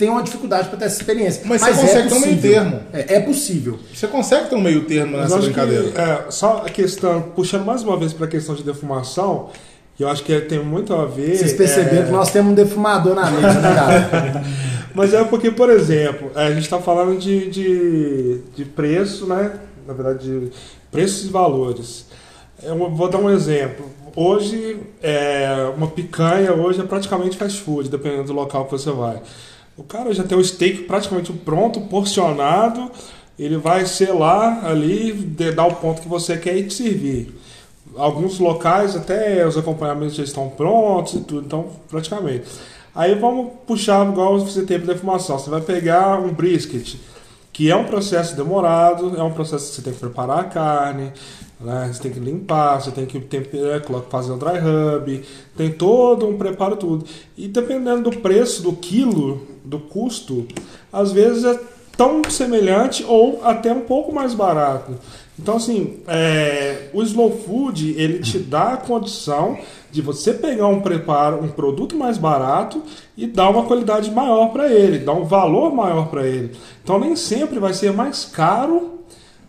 têm 0.00 0.08
uma 0.08 0.22
dificuldade 0.22 0.68
para 0.70 0.78
ter 0.78 0.86
essa 0.86 0.96
experiência. 0.96 1.42
Mas 1.44 1.60
você 1.60 1.72
consegue 1.72 2.08
ter 2.08 2.14
um 2.14 2.20
meio 2.20 2.40
termo. 2.40 2.80
É, 2.90 3.16
é 3.16 3.20
possível. 3.20 3.78
Você 3.94 4.06
consegue 4.06 4.48
ter 4.48 4.56
um 4.56 4.60
meio 4.60 4.86
termo 4.86 5.18
Mas 5.18 5.30
nessa 5.30 5.42
brincadeira. 5.42 5.90
que, 5.90 6.00
é, 6.00 6.24
só 6.30 6.62
a 6.66 6.70
questão, 6.70 7.20
puxando 7.36 7.66
mais 7.66 7.82
uma 7.82 7.98
vez 7.98 8.14
para 8.14 8.24
a 8.24 8.28
questão 8.28 8.54
de 8.54 8.62
defumação, 8.62 9.50
que 9.94 10.02
eu 10.02 10.08
acho 10.08 10.24
que 10.24 10.40
tem 10.40 10.58
muito 10.58 10.94
a 10.94 11.04
ver. 11.04 11.36
Vocês 11.36 11.52
perceberam 11.52 12.04
é, 12.04 12.06
que 12.06 12.12
nós 12.12 12.32
temos 12.32 12.50
um 12.50 12.54
defumador 12.54 13.14
na 13.14 13.30
mesa, 13.30 13.60
né, 13.60 13.74
cara? 13.74 14.44
Mas 14.94 15.12
é 15.12 15.22
porque, 15.22 15.50
por 15.50 15.68
exemplo, 15.68 16.32
a 16.34 16.48
gente 16.50 16.62
está 16.62 16.78
falando 16.78 17.18
de, 17.18 17.50
de, 17.50 18.38
de 18.56 18.64
preço, 18.64 19.26
né? 19.26 19.52
Na 19.86 19.92
verdade, 19.92 20.26
de 20.26 20.52
preços 20.90 21.26
e 21.26 21.28
valores. 21.28 22.06
Eu 22.62 22.74
vou 22.90 23.08
dar 23.08 23.18
um 23.18 23.28
exemplo. 23.28 23.84
Hoje, 24.16 24.78
é, 25.02 25.70
uma 25.76 25.88
picanha 25.88 26.54
hoje 26.54 26.80
é 26.80 26.84
praticamente 26.84 27.36
fast 27.36 27.60
food, 27.60 27.90
dependendo 27.90 28.24
do 28.24 28.32
local 28.32 28.64
que 28.64 28.72
você 28.72 28.90
vai. 28.90 29.20
O 29.81 29.85
cara 29.85 30.12
já 30.12 30.23
tem 30.23 30.37
o 30.37 30.45
steak 30.45 30.83
praticamente 30.83 31.33
pronto, 31.33 31.81
porcionado, 31.81 32.90
ele 33.38 33.57
vai 33.57 33.87
selar 33.87 34.66
ali, 34.66 35.11
dar 35.55 35.69
o 35.69 35.77
ponto 35.77 36.03
que 36.03 36.09
você 36.09 36.37
quer 36.37 36.55
e 36.59 36.64
te 36.64 36.75
servir. 36.75 37.35
Alguns 37.97 38.38
locais 38.38 38.95
até 38.95 39.47
os 39.47 39.57
acompanhamentos 39.57 40.16
já 40.16 40.23
estão 40.23 40.51
prontos 40.51 41.14
e 41.14 41.21
tudo, 41.21 41.47
então 41.47 41.71
praticamente. 41.88 42.45
Aí 42.95 43.14
vamos 43.14 43.53
puxar 43.66 44.07
igual 44.07 44.38
você 44.38 44.66
teve 44.66 44.87
de 44.87 44.93
defumação. 44.93 45.38
Você 45.38 45.49
vai 45.49 45.62
pegar 45.62 46.21
um 46.21 46.31
brisket, 46.31 46.97
que 47.51 47.71
é 47.71 47.75
um 47.75 47.85
processo 47.85 48.37
demorado, 48.37 49.16
é 49.16 49.23
um 49.23 49.33
processo 49.33 49.71
que 49.71 49.77
você 49.77 49.83
tem 49.83 49.95
que 49.95 49.99
preparar 49.99 50.40
a 50.40 50.45
carne, 50.45 51.11
né? 51.61 51.90
Você 51.92 52.03
tem 52.03 52.12
que 52.12 52.20
limpar, 52.20 52.81
você 52.81 52.90
tem 52.90 53.07
que 53.07 53.20
temperar, 53.20 53.81
colocar- 53.83 54.09
fazer 54.11 54.33
um 54.33 54.38
dry 54.38 54.59
rub, 54.59 55.23
tem 55.57 55.70
todo 55.70 56.27
um 56.27 56.38
preparo 56.38 56.77
tudo. 56.77 57.05
E 57.37 57.46
dependendo 57.49 58.11
do 58.11 58.18
preço 58.18 58.62
do 58.62 58.73
quilo, 58.73 59.46
do 59.64 59.79
custo, 59.79 60.46
às 60.92 61.12
vezes 61.12 61.44
é 61.44 61.59
tão 61.96 62.23
semelhante 62.29 63.05
ou 63.07 63.40
até 63.44 63.73
um 63.73 63.83
pouco 63.83 64.12
mais 64.12 64.33
barato. 64.33 64.92
Então, 65.38 65.57
assim, 65.57 66.01
é, 66.07 66.88
o 66.92 67.03
slow 67.03 67.31
food 67.31 67.94
ele 67.96 68.18
te 68.18 68.38
dá 68.38 68.75
a 68.75 68.77
condição 68.77 69.59
de 69.90 70.03
você 70.03 70.35
pegar 70.35 70.66
um 70.66 70.81
preparo, 70.81 71.42
um 71.42 71.49
produto 71.49 71.96
mais 71.96 72.18
barato 72.18 72.83
e 73.16 73.27
dar 73.27 73.49
uma 73.49 73.64
qualidade 73.64 74.11
maior 74.11 74.49
para 74.51 74.70
ele, 74.70 74.99
dar 74.99 75.14
um 75.14 75.25
valor 75.25 75.75
maior 75.75 76.09
para 76.09 76.27
ele. 76.27 76.53
Então, 76.83 76.99
nem 76.99 77.16
sempre 77.16 77.59
vai 77.59 77.73
ser 77.73 77.92
mais 77.92 78.25
caro, 78.25 78.99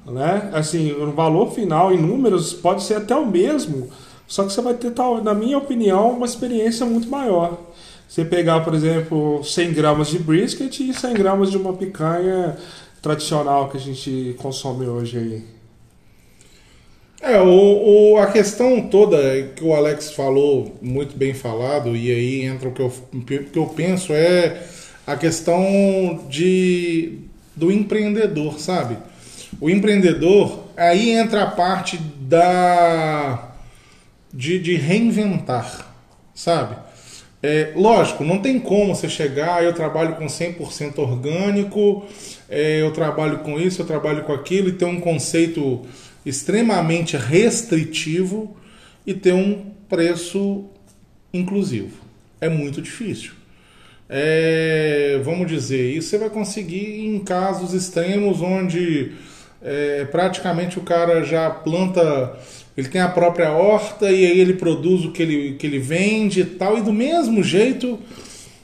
né? 0.06 0.50
Assim, 0.54 0.92
o 0.92 1.12
valor 1.12 1.52
final 1.54 1.94
em 1.94 1.98
números 2.02 2.54
pode 2.54 2.84
ser 2.84 2.96
até 2.96 3.16
o 3.16 3.26
mesmo, 3.26 3.90
só 4.28 4.44
que 4.46 4.52
você 4.54 4.62
vai 4.62 4.74
ter, 4.74 4.92
tal- 4.92 5.24
na 5.24 5.34
minha 5.34 5.58
opinião, 5.58 6.12
uma 6.12 6.26
experiência 6.26 6.86
muito 6.86 7.10
maior. 7.10 7.58
Você 8.08 8.26
pegar, 8.26 8.62
por 8.62 8.74
exemplo, 8.74 9.44
100 9.44 9.74
gramas 9.74 10.10
de 10.10 10.20
brisket 10.20 10.80
e 10.82 10.94
100 10.94 11.14
gramas 11.14 11.50
de 11.52 11.58
uma 11.58 11.74
picanha 11.74 12.58
tradicional 13.02 13.70
que 13.70 13.78
a 13.78 13.80
gente 13.80 14.36
consome 14.40 14.86
hoje 14.86 15.18
aí. 15.18 15.44
É, 17.22 17.40
o, 17.40 18.14
o- 18.14 18.18
a 18.18 18.28
questão 18.32 18.82
toda 18.90 19.18
que 19.56 19.64
o 19.64 19.74
Alex 19.76 20.12
falou, 20.12 20.76
muito 20.82 21.16
bem 21.16 21.34
falado, 21.34 21.96
e 21.96 22.12
aí 22.12 22.42
entra 22.42 22.68
o 22.70 22.72
que 22.74 22.82
eu, 22.82 22.92
que 23.52 23.60
eu 23.60 23.68
penso, 23.68 24.12
é 24.14 24.64
a 25.06 25.16
questão 25.16 25.62
de, 26.30 27.20
do 27.56 27.72
empreendedor, 27.72 28.60
sabe? 28.60 28.98
O 29.60 29.70
empreendedor, 29.70 30.66
aí 30.78 31.12
entra 31.12 31.44
a 31.44 31.52
parte 31.52 31.98
da 31.98 33.52
de, 34.34 34.60
de 34.60 34.76
reinventar, 34.76 35.94
sabe? 36.34 36.76
É, 37.44 37.74
lógico, 37.76 38.24
não 38.24 38.38
tem 38.38 38.60
como 38.60 38.96
você 38.96 39.10
chegar, 39.10 39.64
eu 39.64 39.74
trabalho 39.74 40.16
com 40.16 40.26
100% 40.26 41.00
orgânico, 41.00 42.06
é, 42.48 42.82
eu 42.82 42.92
trabalho 42.92 43.40
com 43.40 43.60
isso, 43.60 43.82
eu 43.82 43.86
trabalho 43.86 44.24
com 44.24 44.32
aquilo, 44.32 44.70
e 44.70 44.74
ter 44.74 44.86
um 44.86 45.02
conceito 45.02 45.82
extremamente 46.24 47.18
restritivo 47.18 48.56
e 49.08 49.14
ter 49.14 49.34
um 49.34 49.72
preço 49.90 50.66
inclusivo. 51.34 52.00
É 52.40 52.48
muito 52.48 52.82
difícil. 52.82 53.32
é, 54.08 55.20
vamos 55.24 55.48
dizer, 55.48 55.96
isso 55.96 56.10
você 56.10 56.18
vai 56.18 56.30
conseguir 56.30 57.06
em 57.06 57.20
casos 57.20 57.74
extremos 57.74 58.42
onde 58.42 59.14
é, 59.62 60.06
praticamente 60.06 60.80
o 60.80 60.82
cara 60.82 61.24
já 61.24 61.50
planta, 61.50 62.36
ele 62.76 62.88
tem 62.88 63.02
a 63.02 63.10
própria 63.10 63.52
horta 63.52 64.10
e 64.12 64.26
aí 64.26 64.40
ele 64.40 64.54
produz 64.54 65.06
o 65.06 65.12
que 65.12 65.22
ele, 65.22 65.54
que 65.54 65.68
ele 65.68 65.80
vende 65.80 66.42
e 66.42 66.46
tal, 66.46 66.78
e 66.78 66.82
do 66.82 66.94
mesmo 66.94 67.44
jeito 67.44 68.00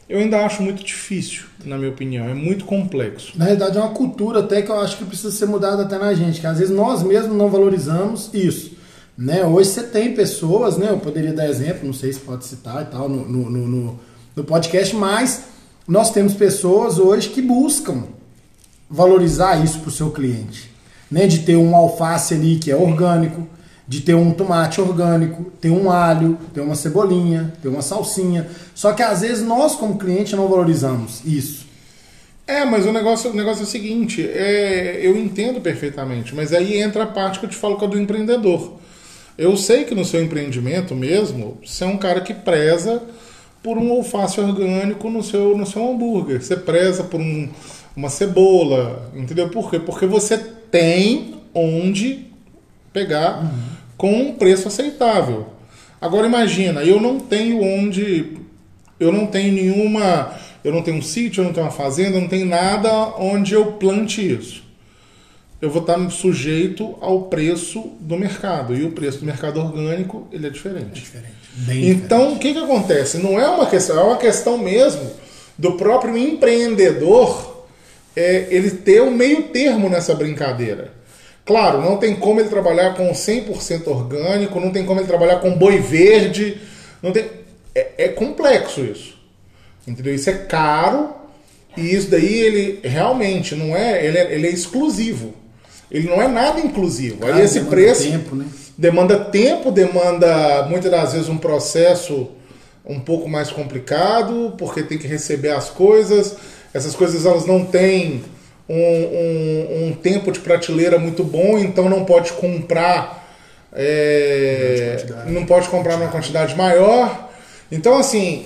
eu 0.10 0.20
ainda 0.20 0.46
acho 0.46 0.64
muito 0.64 0.84
difícil, 0.86 1.44
na 1.66 1.78
minha 1.78 1.90
opinião, 1.90 2.30
é 2.30 2.34
muito 2.34 2.64
complexo. 2.64 3.34
Na 3.36 3.44
realidade, 3.44 3.78
é 3.78 3.82
uma 3.82 3.94
cultura 3.94 4.40
até 4.40 4.62
que 4.62 4.72
eu 4.72 4.80
acho 4.80 4.98
que 4.98 5.04
precisa 5.04 5.32
ser 5.32 5.48
mudada 5.48 5.84
até 5.84 5.98
na 5.98 6.14
gente, 6.14 6.40
que 6.40 6.48
às 6.48 6.60
vezes 6.60 6.74
nós 6.74 7.04
mesmos 7.04 7.36
não 7.36 7.50
valorizamos 7.50 8.30
isso. 8.34 8.78
Né? 9.18 9.44
Hoje 9.44 9.72
você 9.72 9.84
tem 9.84 10.14
pessoas, 10.16 10.78
né? 10.78 10.92
eu 10.92 10.98
poderia 10.98 11.34
dar 11.34 11.50
exemplo, 11.50 11.86
não 11.86 11.94
sei 11.94 12.14
se 12.14 12.20
pode 12.20 12.46
citar 12.46 12.84
e 12.84 12.86
tal, 12.86 13.10
no, 13.10 13.28
no, 13.28 13.68
no, 13.68 14.00
no 14.34 14.44
podcast, 14.46 14.96
mas 14.96 15.44
nós 15.86 16.12
temos 16.12 16.34
pessoas 16.34 17.00
hoje 17.00 17.30
que 17.30 17.42
buscam 17.42 18.04
valorizar 18.90 19.62
isso 19.62 19.80
para 19.80 19.90
o 19.90 19.92
seu 19.92 20.12
cliente. 20.12 20.72
Né? 21.10 21.28
De 21.28 21.40
ter 21.40 21.56
um 21.56 21.76
alface 21.76 22.34
ali 22.34 22.58
que 22.58 22.72
é 22.72 22.76
orgânico, 22.76 23.48
de 23.88 24.02
ter 24.02 24.14
um 24.14 24.32
tomate 24.32 24.82
orgânico, 24.82 25.46
ter 25.62 25.70
um 25.70 25.90
alho, 25.90 26.38
ter 26.54 26.62
uma 26.62 26.76
cebolinha, 26.76 27.54
ter 27.62 27.70
uma 27.70 27.82
salsinha. 27.82 28.48
Só 28.76 28.92
que 28.92 29.02
às 29.02 29.22
vezes 29.22 29.46
nós, 29.46 29.76
como 29.76 29.98
cliente, 29.98 30.36
não 30.36 30.48
valorizamos 30.48 31.22
isso. 31.26 31.66
É, 32.46 32.64
mas 32.64 32.86
o 32.86 32.94
negócio, 32.94 33.32
o 33.32 33.34
negócio 33.34 33.62
é 33.62 33.64
o 33.64 33.68
seguinte, 33.68 34.22
é, 34.26 35.00
eu 35.02 35.18
entendo 35.18 35.60
perfeitamente, 35.60 36.34
mas 36.34 36.54
aí 36.54 36.80
entra 36.80 37.04
a 37.04 37.08
parte 37.08 37.40
que 37.40 37.46
eu 37.46 37.50
te 37.50 37.58
falo 37.58 37.78
que 37.78 37.84
é 37.84 37.88
do 37.90 38.00
empreendedor. 38.00 38.78
Eu 39.38 39.56
sei 39.58 39.84
que 39.84 39.94
no 39.94 40.06
seu 40.06 40.24
empreendimento 40.24 40.96
mesmo, 40.96 41.58
você 41.64 41.84
é 41.84 41.88
um 41.88 41.98
cara 41.98 42.22
que 42.22 42.34
preza 42.34 43.04
por 43.62 43.78
um 43.78 43.92
alface 43.92 44.40
orgânico 44.40 45.10
no 45.10 45.22
seu, 45.22 45.58
no 45.58 45.66
seu 45.66 45.92
hambúrguer. 45.92 46.42
Você 46.42 46.56
preza 46.56 47.04
por 47.04 47.20
um, 47.20 47.50
uma 47.96 48.10
cebola, 48.10 49.12
entendeu? 49.14 49.50
Por 49.50 49.70
quê? 49.70 49.78
Porque 49.78 50.06
você 50.06 50.38
tem 50.72 51.36
onde 51.54 52.26
pegar 52.94 53.44
uhum 53.44 53.78
com 53.98 54.14
um 54.14 54.34
preço 54.34 54.68
aceitável. 54.68 55.48
Agora 56.00 56.28
imagina, 56.28 56.84
eu 56.84 57.02
não 57.02 57.20
tenho 57.20 57.62
onde, 57.62 58.38
eu 59.00 59.12
não 59.12 59.26
tenho 59.26 59.52
nenhuma, 59.52 60.34
eu 60.64 60.72
não 60.72 60.84
tenho 60.84 60.98
um 60.98 61.02
sítio, 61.02 61.42
eu 61.42 61.46
não 61.46 61.54
tenho 61.54 61.66
uma 61.66 61.72
fazenda, 61.72 62.18
eu 62.18 62.22
não 62.22 62.28
tenho 62.28 62.46
nada 62.46 62.92
onde 63.18 63.54
eu 63.54 63.74
plante 63.74 64.22
isso. 64.22 64.64
Eu 65.60 65.72
vou 65.72 65.82
estar 65.82 65.98
sujeito 66.12 66.96
ao 67.02 67.24
preço 67.24 67.94
do 68.00 68.16
mercado 68.16 68.76
e 68.76 68.86
o 68.86 68.92
preço 68.92 69.20
do 69.20 69.26
mercado 69.26 69.60
orgânico 69.60 70.28
ele 70.32 70.46
é 70.46 70.50
diferente. 70.52 70.92
É 70.92 70.94
diferente. 70.94 71.34
Bem 71.56 71.90
então 71.90 72.34
o 72.34 72.40
que 72.40 72.54
que 72.54 72.60
acontece? 72.60 73.18
Não 73.18 73.40
é 73.40 73.48
uma 73.48 73.66
questão, 73.66 73.98
é 73.98 74.04
uma 74.04 74.18
questão 74.18 74.60
mesmo 74.60 75.12
do 75.58 75.72
próprio 75.72 76.16
empreendedor 76.16 77.57
é, 78.18 78.48
ele 78.50 78.72
ter 78.72 79.00
um 79.04 79.12
meio 79.12 79.44
termo 79.44 79.88
nessa 79.88 80.16
brincadeira. 80.16 80.92
Claro, 81.46 81.80
não 81.80 81.98
tem 81.98 82.16
como 82.16 82.40
ele 82.40 82.50
trabalhar 82.50 82.96
com 82.96 83.08
100% 83.12 83.88
orgânico, 83.88 84.60
não 84.60 84.72
tem 84.72 84.84
como 84.84 85.00
ele 85.00 85.08
trabalhar 85.08 85.38
com 85.38 85.56
boi 85.56 85.78
verde, 85.78 86.60
não 87.02 87.12
tem 87.12 87.26
é, 87.76 87.92
é, 87.96 88.08
complexo 88.08 88.82
isso. 88.82 89.16
Entendeu? 89.88 90.16
Isso 90.16 90.32
é 90.32 90.34
caro 90.34 91.12
e 91.78 91.94
isso 91.94 92.10
daí 92.10 92.34
ele 92.34 92.80
realmente 92.84 93.54
não 93.54 93.78
é, 93.78 94.04
ele 94.04 94.18
é, 94.18 94.34
ele 94.34 94.48
é 94.48 94.52
exclusivo. 94.52 95.36
Ele 95.90 96.10
não 96.10 96.20
é 96.20 96.28
nada 96.28 96.60
inclusivo. 96.60 97.24
Aí 97.24 97.42
esse 97.42 97.62
preço 97.62 98.12
tempo, 98.12 98.36
né? 98.36 98.46
demanda 98.76 99.18
tempo, 99.18 99.72
demanda 99.72 100.66
muitas 100.68 100.90
das 100.90 101.14
vezes 101.14 101.30
um 101.30 101.38
processo 101.38 102.32
um 102.84 103.00
pouco 103.00 103.30
mais 103.30 103.52
complicado, 103.52 104.54
porque 104.58 104.82
tem 104.82 104.98
que 104.98 105.08
receber 105.08 105.52
as 105.52 105.70
coisas. 105.70 106.36
Essas 106.78 106.94
coisas 106.96 107.26
elas 107.26 107.48
não 107.48 107.66
têm 107.66 108.24
um, 108.70 108.76
um, 108.76 109.88
um, 109.88 109.94
tempo 109.94 110.32
de 110.32 110.40
prateleira 110.40 111.00
muito 111.00 111.24
bom, 111.24 111.58
então 111.58 111.90
não 111.90 112.06
pode 112.06 112.34
comprar. 112.34 113.26
É, 113.74 115.04
não 115.26 115.44
pode 115.44 115.70
comprar 115.70 115.98
numa 115.98 116.12
quantidade 116.12 116.56
maior. 116.56 117.32
Então, 117.72 117.98
assim, 117.98 118.46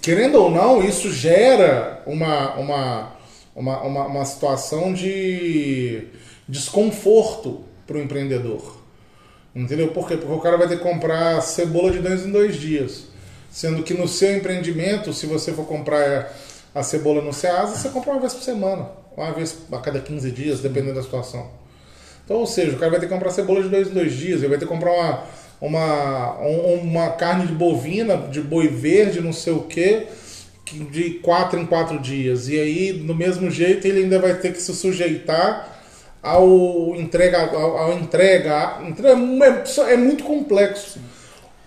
querendo 0.00 0.36
ou 0.36 0.48
não, 0.48 0.80
isso 0.80 1.12
gera 1.12 2.00
uma, 2.06 2.54
uma, 2.54 3.12
uma, 3.52 3.82
uma, 3.82 4.06
uma 4.06 4.24
situação 4.24 4.92
de 4.92 6.04
desconforto 6.48 7.64
para 7.84 7.96
o 7.96 8.00
empreendedor. 8.00 8.76
Entendeu? 9.52 9.88
Por 9.88 10.06
quê? 10.06 10.16
Porque 10.16 10.32
o 10.32 10.38
cara 10.40 10.56
vai 10.56 10.68
ter 10.68 10.76
que 10.76 10.84
comprar 10.84 11.40
cebola 11.40 11.90
de 11.90 11.98
dois 11.98 12.24
em 12.24 12.30
dois 12.30 12.54
dias. 12.54 13.06
Sendo 13.50 13.82
que 13.82 13.92
no 13.92 14.06
seu 14.06 14.36
empreendimento, 14.36 15.12
se 15.12 15.26
você 15.26 15.52
for 15.52 15.66
comprar 15.66 16.32
a 16.74 16.82
cebola 16.82 17.20
no 17.20 17.32
Ceasa, 17.32 17.76
você 17.76 17.88
compra 17.88 18.12
uma 18.12 18.20
vez 18.20 18.32
por 18.34 18.42
semana 18.42 19.02
uma 19.16 19.32
vez 19.32 19.58
a 19.70 19.78
cada 19.78 20.00
15 20.00 20.30
dias, 20.30 20.60
dependendo 20.60 20.94
da 20.94 21.02
situação. 21.02 21.50
Então, 22.24 22.36
ou 22.36 22.46
seja, 22.46 22.76
o 22.76 22.78
cara 22.78 22.90
vai 22.90 23.00
ter 23.00 23.06
que 23.06 23.12
comprar 23.12 23.30
cebola 23.30 23.62
de 23.62 23.68
dois 23.68 23.88
em 23.88 23.92
dois 23.92 24.12
dias, 24.12 24.40
ele 24.40 24.48
vai 24.48 24.58
ter 24.58 24.64
que 24.64 24.72
comprar 24.72 24.92
uma, 24.92 25.24
uma, 25.60 26.38
uma 26.82 27.10
carne 27.10 27.46
de 27.46 27.52
bovina, 27.52 28.16
de 28.16 28.40
boi 28.40 28.68
verde, 28.68 29.20
não 29.20 29.32
sei 29.32 29.52
o 29.52 29.62
que, 29.62 30.06
de 30.90 31.10
quatro 31.22 31.58
em 31.58 31.66
quatro 31.66 31.98
dias. 31.98 32.48
E 32.48 32.58
aí, 32.58 32.92
do 32.92 33.14
mesmo 33.14 33.50
jeito, 33.50 33.86
ele 33.86 34.04
ainda 34.04 34.18
vai 34.18 34.34
ter 34.34 34.52
que 34.52 34.62
se 34.62 34.74
sujeitar 34.74 35.80
ao 36.22 36.94
entrega, 36.94 37.38
ao, 37.40 37.76
ao 37.76 37.92
entrega, 37.94 38.78
é, 39.04 39.92
é 39.92 39.96
muito 39.96 40.22
complexo. 40.22 41.00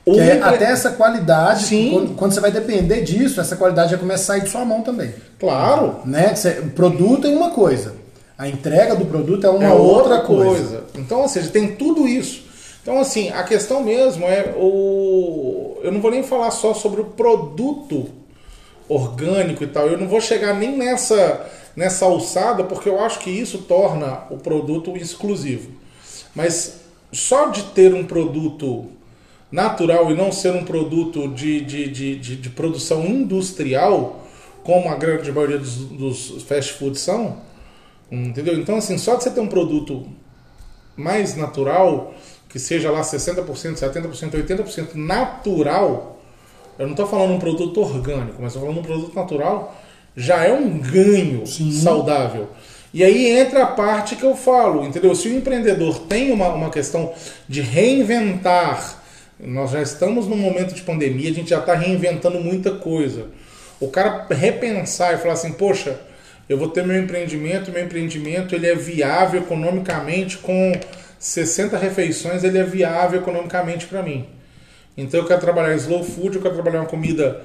É, 0.08 0.39
até 0.39 0.65
essa 0.65 0.91
qualidade. 0.91 1.89
Quando, 1.91 2.15
quando, 2.15 2.34
você 2.34 2.39
vai 2.39 2.52
depender 2.52 3.02
disso, 3.02 3.41
essa 3.41 3.56
qualidade 3.56 3.91
já 3.91 3.98
começa 3.98 4.24
a 4.24 4.26
sair 4.26 4.41
de 4.41 4.50
sua 4.50 4.63
mão 4.63 4.82
também. 4.82 5.13
Claro. 5.39 6.02
Né? 6.06 6.36
Você, 6.36 6.60
o 6.60 6.70
produto 6.70 7.26
é 7.26 7.32
uma 7.32 7.50
coisa, 7.50 7.96
a 8.38 8.48
entrega 8.48 8.96
do 8.96 9.06
produto 9.06 9.46
é 9.46 9.50
uma 9.50 9.63
é 9.63 9.72
outra, 9.72 10.15
outra 10.15 10.22
coisa. 10.22 10.52
coisa. 10.52 10.84
Então, 10.96 11.22
ou 11.22 11.28
seja, 11.28 11.50
tem 11.50 11.76
tudo 11.76 12.08
isso. 12.08 12.46
Então, 12.84 13.00
assim, 13.00 13.30
a 13.30 13.44
questão 13.44 13.84
mesmo 13.84 14.26
é 14.26 14.54
o. 14.56 15.80
Eu 15.82 15.91
não 15.91 16.00
vou 16.00 16.12
nem 16.12 16.22
falar 16.22 16.52
só 16.52 16.72
sobre 16.74 17.02
o 17.02 17.06
produto 17.06 18.08
orgânico 18.88 19.63
e 19.63 19.68
tal. 19.68 19.88
Eu 19.88 19.98
não 19.98 20.08
vou 20.08 20.22
chegar 20.22 20.54
nem 20.54 20.78
nessa, 20.78 21.48
nessa 21.76 22.06
alçada, 22.06 22.63
porque 22.63 22.88
eu 22.88 23.00
acho 23.00 23.20
que 23.20 23.32
isso 23.32 23.60
torna 23.60 24.24
o 24.30 24.38
produto 24.38 24.96
exclusivo. 24.96 25.72
Mas 26.36 26.82
só 27.12 27.48
de 27.48 27.63
ter 27.63 27.91
um 27.94 28.06
produto 28.06 28.86
natural 29.51 30.12
e 30.12 30.15
não 30.15 30.31
ser 30.31 30.53
um 30.53 30.63
produto 30.63 31.27
de, 31.29 31.62
de, 31.62 31.89
de, 31.89 32.15
de, 32.17 32.36
de 32.36 32.49
produção 32.49 33.05
industrial, 33.05 34.25
como 34.63 34.89
a 34.89 34.95
grande 34.95 35.31
maioria 35.31 35.60
dos, 35.60 35.75
dos 35.75 36.43
fast 36.43 36.73
foods 36.73 37.01
são, 37.01 37.38
entendeu? 38.12 38.60
Então, 38.60 38.77
assim, 38.77 38.97
só 38.97 39.15
de 39.15 39.23
você 39.23 39.31
ter 39.31 39.39
um 39.39 39.47
produto 39.47 40.08
mais 40.95 41.36
natural, 41.36 42.13
que 42.49 42.58
seja 42.58 42.89
lá 42.89 43.01
60%, 43.01 43.45
70%, 43.45 44.31
80% 44.31 44.95
natural, 44.95 46.19
eu 46.79 46.86
não 46.86 46.93
estou 46.93 47.08
falando 47.08 47.34
um 47.34 47.39
produto 47.39 47.79
orgânico, 47.81 48.38
mas 48.39 48.53
estou 48.53 48.62
falando 48.62 48.79
um 48.79 48.84
produto 48.84 49.15
natural, 49.15 49.75
já 50.15 50.43
é 50.43 50.53
um 50.53 50.79
ganho 50.79 51.45
Sim. 51.45 51.71
saudável. 51.71 52.49
E 52.93 53.03
aí 53.03 53.27
entra 53.27 53.63
a 53.63 53.67
parte 53.67 54.15
que 54.15 54.23
eu 54.23 54.36
falo, 54.36 54.86
entendeu? 54.86 55.13
Se 55.13 55.27
o 55.27 55.38
empreendedor 55.38 55.99
tem 55.99 56.31
uma, 56.31 56.47
uma 56.53 56.69
questão 56.69 57.13
de 57.47 57.60
reinventar 57.60 59.03
nós 59.39 59.71
já 59.71 59.82
estamos 59.82 60.28
num 60.28 60.38
momento 60.38 60.74
de 60.74 60.82
pandemia, 60.82 61.30
a 61.30 61.34
gente 61.34 61.50
já 61.50 61.60
está 61.60 61.74
reinventando 61.74 62.39
muita 62.39 62.71
coisa. 62.71 63.28
O 63.80 63.89
cara 63.89 64.26
repensar 64.30 65.13
e 65.13 65.17
falar 65.17 65.34
assim, 65.34 65.52
poxa, 65.52 66.00
eu 66.48 66.58
vou 66.58 66.69
ter 66.69 66.86
meu 66.86 66.98
empreendimento, 67.02 67.71
meu 67.71 67.84
empreendimento 67.84 68.56
ele 68.56 68.67
é 68.67 68.76
viável 68.76 69.41
economicamente 69.41 70.38
com 70.38 70.71
60 71.19 71.78
refeições, 71.78 72.43
ele 72.43 72.58
é 72.58 72.63
viável 72.63 73.19
economicamente 73.19 73.88
para 73.88 74.02
mim. 74.02 74.28
Então 74.98 75.19
eu 75.19 75.28
quero 75.28 75.41
trabalhar 75.41 75.76
slow 75.76 76.04
food, 76.04 76.38
eu 76.38 76.41
quero 76.41 76.54
trabalhar 76.54 76.80
uma 76.80 76.88
comida 76.88 77.41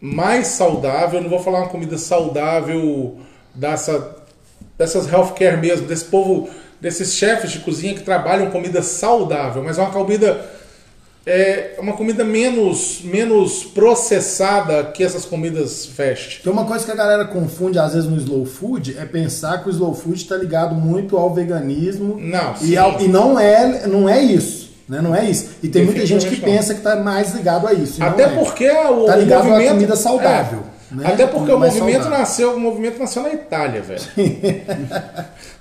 mais 0.00 0.48
saudável, 0.48 1.18
eu 1.18 1.22
não 1.22 1.30
vou 1.30 1.42
falar 1.42 1.60
uma 1.60 1.68
comida 1.68 1.96
saudável 1.96 3.18
dessa, 3.54 4.16
dessas 4.76 5.10
healthcare 5.10 5.56
mesmo, 5.56 5.86
desse 5.86 6.04
povo, 6.04 6.50
desses 6.78 7.14
chefes 7.14 7.50
de 7.50 7.60
cozinha 7.60 7.94
que 7.94 8.02
trabalham 8.02 8.50
comida 8.50 8.82
saudável, 8.82 9.62
mas 9.62 9.78
é 9.78 9.82
uma 9.82 9.90
comida 9.90 10.55
é 11.26 11.74
uma 11.78 11.94
comida 11.94 12.22
menos, 12.22 13.00
menos 13.02 13.64
processada 13.64 14.84
que 14.84 15.02
essas 15.02 15.24
comidas 15.24 15.84
fast. 15.84 16.40
Tem 16.40 16.52
uma 16.52 16.64
coisa 16.64 16.84
que 16.84 16.90
a 16.92 16.94
galera 16.94 17.24
confunde 17.24 17.78
às 17.80 17.94
vezes 17.94 18.08
no 18.08 18.16
slow 18.16 18.46
food 18.46 18.96
é 18.96 19.04
pensar 19.04 19.60
que 19.62 19.68
o 19.68 19.72
slow 19.72 19.92
food 19.92 20.22
está 20.22 20.36
ligado 20.36 20.76
muito 20.76 21.16
ao 21.16 21.34
veganismo. 21.34 22.16
Não. 22.20 22.54
E, 22.62 22.76
ao, 22.76 23.00
e 23.00 23.08
não 23.08 23.38
é, 23.38 23.88
não 23.88 24.08
é 24.08 24.22
isso. 24.22 24.70
Né? 24.88 25.00
Não 25.00 25.16
é 25.16 25.28
isso. 25.28 25.50
E 25.64 25.68
tem 25.68 25.84
muita 25.84 26.06
gente 26.06 26.28
que 26.28 26.36
pensa 26.36 26.72
que 26.72 26.78
está 26.78 26.94
mais 26.94 27.34
ligado 27.34 27.66
a 27.66 27.72
isso. 27.72 28.02
Até 28.02 28.22
é. 28.22 28.28
porque 28.28 28.70
o, 28.70 29.06
tá 29.06 29.16
ligado 29.16 29.46
movimento, 29.46 29.68
à 29.68 29.74
comida 29.74 29.96
saudável. 29.96 30.60
É. 30.92 30.94
Né? 30.94 31.06
Até 31.08 31.26
porque 31.26 31.50
o 31.50 31.58
movimento 31.58 32.08
nasceu, 32.08 32.54
o 32.54 32.60
movimento 32.60 33.00
nasceu 33.00 33.24
na 33.24 33.30
Itália, 33.30 33.82
velho. 33.82 34.00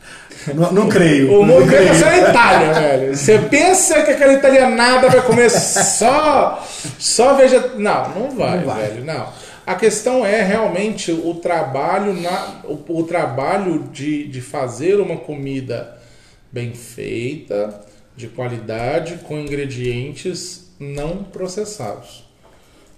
Não, 0.54 0.72
não 0.72 0.90
creio. 0.90 1.40
O 1.40 1.46
movimento 1.46 1.86
nasceu 1.86 2.08
na 2.08 2.18
Itália, 2.30 2.74
velho. 2.74 3.16
Você 3.16 3.40
pensa 3.40 4.02
que 4.04 4.12
aquela 4.12 4.34
italianada 4.34 5.10
vai 5.10 5.22
comer 5.22 5.50
só, 5.50 6.64
só 7.00 7.34
veja. 7.36 7.72
Não, 7.78 8.10
não 8.10 8.32
vai, 8.32 8.58
não 8.60 8.66
vai. 8.66 8.82
velho. 8.84 9.06
Não. 9.06 9.28
A 9.66 9.74
questão 9.74 10.24
é 10.24 10.44
realmente 10.44 11.12
o 11.12 11.34
trabalho, 11.36 12.14
na, 12.14 12.62
o, 12.66 13.00
o 13.00 13.04
trabalho 13.04 13.90
de, 13.92 14.28
de 14.28 14.40
fazer 14.40 15.00
uma 15.00 15.18
comida 15.18 15.98
bem 16.52 16.74
feita, 16.74 17.82
de 18.16 18.28
qualidade, 18.28 19.20
com 19.24 19.40
ingredientes 19.40 20.66
não 20.80 21.24
processados. 21.24 22.24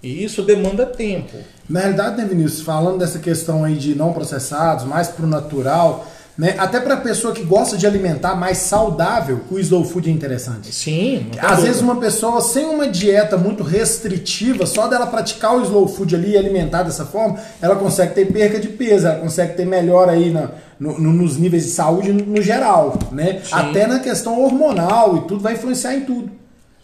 E 0.03 0.23
isso 0.23 0.43
demanda 0.43 0.85
tempo. 0.85 1.37
Na 1.69 1.79
realidade, 1.79 2.17
né, 2.17 2.25
Vinícius, 2.25 2.61
falando 2.61 2.99
dessa 2.99 3.19
questão 3.19 3.63
aí 3.63 3.75
de 3.75 3.95
não 3.95 4.13
processados, 4.13 4.85
mais 4.85 5.07
pro 5.07 5.25
natural, 5.25 6.05
né? 6.37 6.55
Até 6.59 6.79
pra 6.79 6.97
pessoa 6.97 7.33
que 7.33 7.41
gosta 7.43 7.75
de 7.77 7.87
alimentar 7.87 8.35
mais 8.35 8.59
saudável, 8.59 9.41
o 9.49 9.57
slow 9.57 9.83
food 9.83 10.09
é 10.09 10.13
interessante. 10.13 10.73
Sim. 10.73 11.27
Às 11.39 11.63
vezes 11.63 11.81
uma 11.81 11.95
pessoa 11.95 12.39
sem 12.41 12.65
uma 12.65 12.87
dieta 12.87 13.37
muito 13.37 13.63
restritiva, 13.63 14.65
só 14.65 14.87
dela 14.87 15.07
praticar 15.07 15.55
o 15.57 15.63
slow 15.63 15.87
food 15.87 16.15
ali 16.15 16.31
e 16.31 16.37
alimentar 16.37 16.83
dessa 16.83 17.05
forma, 17.05 17.39
ela 17.61 17.75
consegue 17.75 18.13
ter 18.13 18.31
perca 18.31 18.59
de 18.59 18.67
peso, 18.67 19.07
ela 19.07 19.19
consegue 19.19 19.53
ter 19.55 19.65
melhor 19.65 20.09
aí 20.09 20.29
na- 20.31 20.51
no- 20.79 20.99
no- 20.99 21.13
nos 21.13 21.37
níveis 21.37 21.63
de 21.63 21.69
saúde 21.71 22.13
no, 22.13 22.23
no 22.25 22.41
geral, 22.41 22.97
né? 23.11 23.41
Sim. 23.43 23.49
Até 23.53 23.87
na 23.87 23.99
questão 23.99 24.39
hormonal 24.43 25.17
e 25.17 25.21
tudo 25.21 25.39
vai 25.41 25.53
influenciar 25.53 25.95
em 25.95 26.01
tudo. 26.01 26.29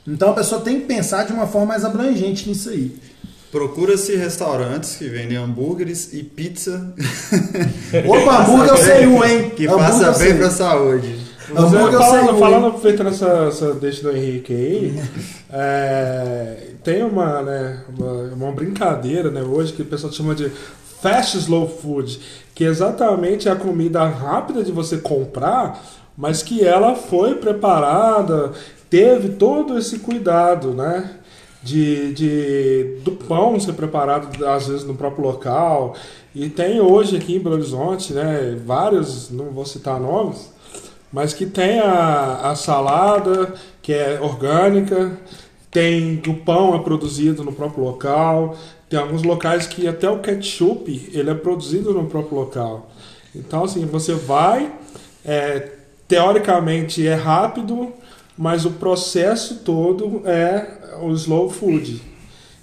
Então 0.08 0.32
a 0.32 0.34
pessoa 0.34 0.62
tem 0.62 0.80
que 0.82 0.86
pensar 0.88 1.26
de 1.26 1.32
uma 1.32 1.46
forma 1.48 1.68
mais 1.68 1.86
abrangente 1.86 2.50
nisso 2.50 2.70
aí. 2.70 2.94
Procura-se 3.54 4.16
restaurantes 4.16 4.96
que 4.96 5.08
vendem 5.08 5.38
hambúrgueres 5.38 6.12
e 6.12 6.24
pizza 6.24 6.92
Opa, 8.04 8.42
hambúrguer 8.42 8.70
eu 8.70 8.78
sei 8.78 9.06
um, 9.06 9.24
hein? 9.24 9.52
que 9.52 9.68
Hambúrguer 9.68 9.90
passa 9.90 10.12
bem 10.24 10.38
pra 10.38 10.50
saúde. 10.50 11.20
Hambúrguer 11.56 11.94
é, 11.94 11.96
eu 11.96 12.02
sei 12.02 12.10
falando, 12.10 12.36
um, 12.36 12.40
falando 12.40 12.66
aproveitando 12.66 13.08
essa, 13.10 13.28
essa 13.48 13.74
deixa 13.76 14.02
do 14.02 14.18
Henrique 14.18 14.52
aí, 14.52 15.00
é, 15.54 16.58
tem 16.84 17.04
uma, 17.04 17.44
né, 17.44 17.84
uma, 17.96 18.12
uma 18.34 18.52
brincadeira 18.54 19.30
né, 19.30 19.44
hoje 19.44 19.72
que 19.74 19.84
o 19.84 19.86
pessoal 19.86 20.12
chama 20.12 20.34
de 20.34 20.52
fast 21.00 21.38
slow 21.38 21.70
food, 21.70 22.20
que 22.56 22.64
exatamente 22.64 23.48
é 23.48 23.52
a 23.52 23.56
comida 23.56 24.04
rápida 24.04 24.64
de 24.64 24.72
você 24.72 24.98
comprar, 24.98 25.80
mas 26.18 26.42
que 26.42 26.66
ela 26.66 26.96
foi 26.96 27.36
preparada, 27.36 28.52
teve 28.90 29.30
todo 29.30 29.78
esse 29.78 30.00
cuidado, 30.00 30.74
né? 30.74 31.20
De, 31.64 32.14
de 32.14 32.98
do 33.06 33.14
pão 33.14 33.58
ser 33.58 33.72
preparado 33.72 34.46
às 34.46 34.68
vezes 34.68 34.84
no 34.84 34.96
próprio 34.96 35.24
local 35.24 35.96
e 36.36 36.50
tem 36.50 36.82
hoje 36.82 37.16
aqui 37.16 37.38
em 37.38 37.40
Belo 37.40 37.56
Horizonte 37.56 38.12
né 38.12 38.60
vários 38.66 39.30
não 39.30 39.46
vou 39.46 39.66
citar 39.66 39.98
nomes 39.98 40.52
mas 41.14 41.32
que 41.32 41.46
tem 41.46 41.80
a, 41.80 42.50
a 42.50 42.56
salada, 42.56 43.54
que 43.84 43.94
é 43.94 44.20
orgânica, 44.20 45.16
tem 45.70 46.18
que 46.18 46.32
o 46.32 46.38
pão 46.38 46.76
é 46.76 46.80
produzido 46.80 47.44
no 47.44 47.54
próprio 47.54 47.84
local, 47.84 48.58
tem 48.90 49.00
alguns 49.00 49.22
locais 49.22 49.68
que 49.68 49.88
até 49.88 50.10
o 50.10 50.20
ketchup 50.20 51.12
ele 51.14 51.30
é 51.30 51.36
produzido 51.36 51.94
no 51.94 52.08
próprio 52.08 52.40
local. 52.40 52.90
Então 53.36 53.64
assim, 53.64 53.86
você 53.86 54.16
vai, 54.16 54.74
é, 55.24 55.72
teoricamente 56.08 57.08
é 57.08 57.14
rápido, 57.14 57.94
mas 58.38 58.66
o 58.66 58.72
processo 58.72 59.56
todo 59.64 60.22
é 60.26 60.66
o 61.02 61.12
slow 61.14 61.50
food. 61.50 62.02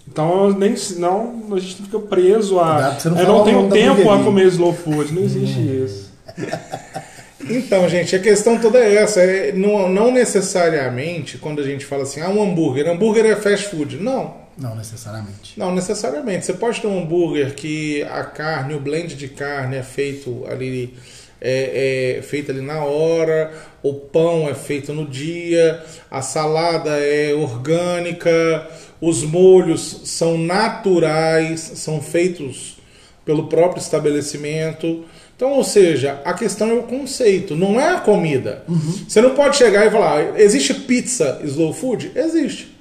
Então 0.06 0.50
nem 0.50 0.74
não 0.96 1.44
a 1.52 1.59
gente 1.61 1.78
não 1.80 1.87
fica 1.87 1.98
preso 2.00 2.59
a 2.59 2.96
não 3.04 3.18
eu 3.18 3.26
não 3.26 3.40
o 3.40 3.44
tenho 3.44 3.68
tempo 3.68 4.11
a 4.11 4.22
comer 4.22 4.46
slow 4.46 4.72
food, 4.72 5.12
não 5.12 5.22
existe 5.22 5.61
isso. 5.61 6.11
Então, 7.48 7.88
gente, 7.88 8.14
a 8.14 8.18
questão 8.18 8.59
toda 8.59 8.78
é 8.78 8.96
essa. 8.96 9.20
É, 9.20 9.52
não, 9.52 9.88
não 9.88 10.12
necessariamente, 10.12 11.38
quando 11.38 11.61
a 11.61 11.64
gente 11.64 11.87
fala 11.87 12.02
assim, 12.02 12.20
ah, 12.20 12.28
um 12.28 12.42
hambúrguer, 12.42 12.87
hambúrguer 12.88 13.24
é 13.24 13.35
fast 13.37 13.68
food. 13.68 13.96
Não, 13.96 14.37
Não 14.59 14.74
necessariamente. 14.76 15.59
não 15.59 15.74
necessariamente. 15.74 16.44
Você 16.44 16.52
pode 16.52 16.80
ter 16.80 16.87
um 16.87 17.00
hambúrguer 17.02 17.54
que 17.54 18.02
a 18.02 18.24
carne, 18.24 18.74
o 18.74 18.80
blend 18.80 19.14
de 19.16 19.28
carne 19.28 19.76
é 19.76 19.83
feito 19.83 20.44
ali, 20.50 20.94
é, 21.40 22.18
é 22.18 22.22
feito 22.22 22.50
ali 22.50 22.61
na 22.61 22.85
hora, 22.85 23.53
o 23.83 23.94
pão 23.94 24.48
é 24.48 24.55
feito 24.55 24.92
no 24.92 25.07
dia, 25.07 25.83
a 26.11 26.20
salada 26.20 26.90
é 26.98 27.33
orgânica, 27.35 28.68
os 29.00 29.22
molhos 29.22 30.03
são 30.05 30.37
naturais, 30.37 31.61
são 31.61 32.03
feitos 32.03 32.79
pelo 33.24 33.46
próprio 33.46 33.81
estabelecimento. 33.81 35.05
Então, 35.35 35.53
ou 35.53 35.64
seja, 35.64 36.20
a 36.24 36.35
questão 36.35 36.68
é 36.68 36.74
o 36.74 36.83
conceito, 36.83 37.57
não 37.57 37.81
é 37.81 37.94
a 37.94 38.00
comida. 38.00 38.62
Você 39.09 39.22
não 39.22 39.35
pode 39.35 39.57
chegar 39.57 39.87
e 39.87 39.90
falar, 39.90 40.38
existe 40.38 40.74
pizza 40.74 41.40
slow 41.44 41.72
food? 41.72 42.12
Existe. 42.14 42.76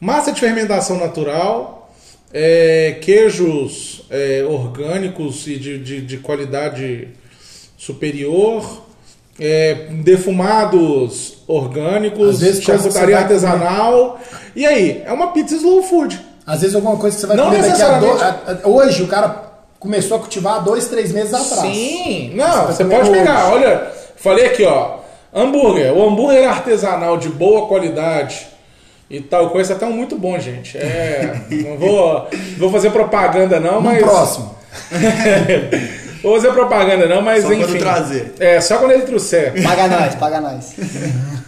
Massa 0.00 0.32
de 0.32 0.40
fermentação 0.40 0.98
natural, 0.98 1.94
é, 2.32 2.98
queijos 3.02 4.04
é, 4.10 4.44
orgânicos 4.48 5.46
e 5.46 5.56
de, 5.56 5.78
de, 5.78 6.00
de 6.00 6.18
qualidade 6.18 7.08
superior, 7.76 8.82
é, 9.38 9.74
defumados 10.02 11.38
orgânicos, 11.46 12.38
charcutaria 12.62 13.18
artesanal. 13.18 14.18
E 14.54 14.64
aí, 14.66 15.02
é 15.04 15.12
uma 15.12 15.28
pizza 15.32 15.54
slow 15.56 15.82
food. 15.82 16.20
Às 16.46 16.60
vezes 16.60 16.76
alguma 16.76 16.96
coisa 16.96 17.16
que 17.16 17.20
você 17.20 17.26
vai 17.26 17.36
Não 17.36 17.46
comer 17.46 17.62
daqui 17.62 17.82
a, 17.82 17.98
do, 17.98 18.06
necessariamente. 18.06 18.62
a- 18.64 18.68
Hoje 18.68 19.02
o 19.02 19.08
cara 19.08 19.42
começou 19.80 20.16
a 20.16 20.20
cultivar 20.20 20.54
há 20.56 20.58
dois, 20.60 20.86
três 20.88 21.12
meses 21.12 21.34
atrás. 21.34 21.60
Sim, 21.74 22.32
não, 22.34 22.66
Você 22.66 22.84
você 22.84 22.84
pode 22.84 23.06
comer 23.08 23.18
pegar, 23.18 23.46
hoje. 23.52 23.64
olha, 23.64 23.90
falei 24.16 24.46
aqui, 24.46 24.64
ó, 24.64 24.96
hambúrguer, 25.34 25.92
o 25.92 26.08
hambúrguer 26.08 26.48
artesanal 26.48 27.16
de 27.18 27.28
boa 27.28 27.66
qualidade 27.66 28.46
e 29.10 29.20
tal 29.20 29.50
coisa 29.50 29.74
tá 29.74 29.86
muito 29.86 30.16
bom, 30.16 30.38
gente. 30.38 30.78
É, 30.78 31.40
não 31.50 31.76
vou, 31.76 32.28
vou 32.58 32.70
fazer 32.70 32.90
propaganda 32.90 33.58
não, 33.60 33.74
No 33.74 33.80
mas 33.82 33.98
próximo. 33.98 34.54
vou 36.22 36.34
fazer 36.36 36.52
propaganda 36.52 37.06
não, 37.06 37.22
mas 37.22 37.42
Só 37.42 37.48
quando 37.48 37.62
enfim. 37.68 37.78
trazer. 37.78 38.34
É, 38.38 38.60
só 38.60 38.78
quando 38.78 38.92
ele 38.92 39.02
trouxer. 39.04 39.62
Paga 39.62 39.88
nós, 39.88 40.14
paga 40.14 40.40
nós. 40.40 40.74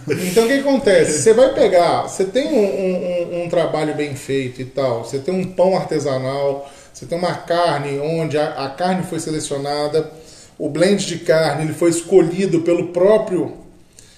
Então 0.09 0.45
o 0.45 0.47
que 0.47 0.53
acontece? 0.59 1.21
Você 1.21 1.33
vai 1.33 1.53
pegar, 1.53 2.03
você 2.03 2.25
tem 2.25 2.47
um, 2.47 2.57
um- 2.59 3.39
um- 3.41 3.43
um 3.45 3.49
trabalho 3.49 3.93
bem 3.95 4.15
feito 4.15 4.61
e 4.61 4.65
tal, 4.65 5.03
você 5.05 5.19
tem 5.19 5.33
um 5.33 5.43
pão 5.45 5.75
artesanal, 5.77 6.69
você 6.93 7.05
tem 7.05 7.17
uma 7.17 7.33
carne 7.35 7.99
onde 7.99 8.37
a, 8.37 8.65
a 8.65 8.69
carne 8.69 9.03
foi 9.03 9.19
selecionada, 9.19 10.09
o 10.57 10.67
blend 10.67 11.05
de 11.05 11.19
carne 11.19 11.63
ele 11.65 11.73
foi 11.73 11.89
escolhido 11.91 12.61
pelo 12.61 12.87
próprio 12.87 13.53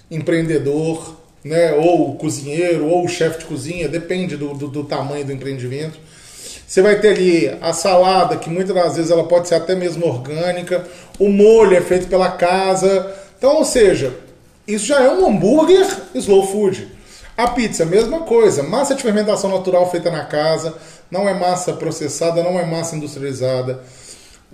empreendedor, 0.10 1.18
né? 1.44 1.74
ou 1.74 2.12
o 2.12 2.16
cozinheiro, 2.16 2.86
ou 2.88 3.06
o 3.06 3.08
chefe 3.10 3.40
de 3.40 3.46
cozinha, 3.46 3.88
depende 3.88 4.36
do, 4.38 4.54
do- 4.54 4.68
do 4.68 4.84
tamanho 4.84 5.26
do 5.26 5.32
empreendimento. 5.32 6.00
Você 6.72 6.82
vai 6.82 7.02
ter 7.02 7.10
ali 7.10 7.58
a 7.60 7.74
salada, 7.74 8.38
que 8.38 8.50
muitas 8.50 8.74
das 8.74 8.96
vezes 8.96 9.12
ela 9.12 9.26
pode 9.26 9.46
ser 9.50 9.56
até 9.56 9.76
mesmo 9.76 10.06
orgânica, 10.08 10.88
o 11.20 11.28
molho 11.28 11.76
é 11.76 11.82
feito 11.82 12.08
pela 12.08 12.32
casa. 12.32 13.14
Então, 13.38 13.58
ou 13.58 13.66
seja, 13.66 14.16
isso 14.66 14.86
já 14.86 15.02
é 15.04 15.10
um 15.10 15.28
hambúrguer 15.28 15.86
slow 16.16 16.48
food. 16.48 16.88
A 17.36 17.50
pizza, 17.50 17.84
mesma 17.86 18.22
coisa, 18.22 18.64
massa 18.64 18.96
de 18.96 19.04
fermentação 19.04 19.50
natural 19.50 19.92
feita 19.92 20.10
na 20.10 20.24
casa, 20.24 20.74
não 21.12 21.28
é 21.28 21.34
massa 21.34 21.74
processada, 21.74 22.42
não 22.42 22.58
é 22.58 22.66
massa 22.66 22.96
industrializada. 22.96 23.82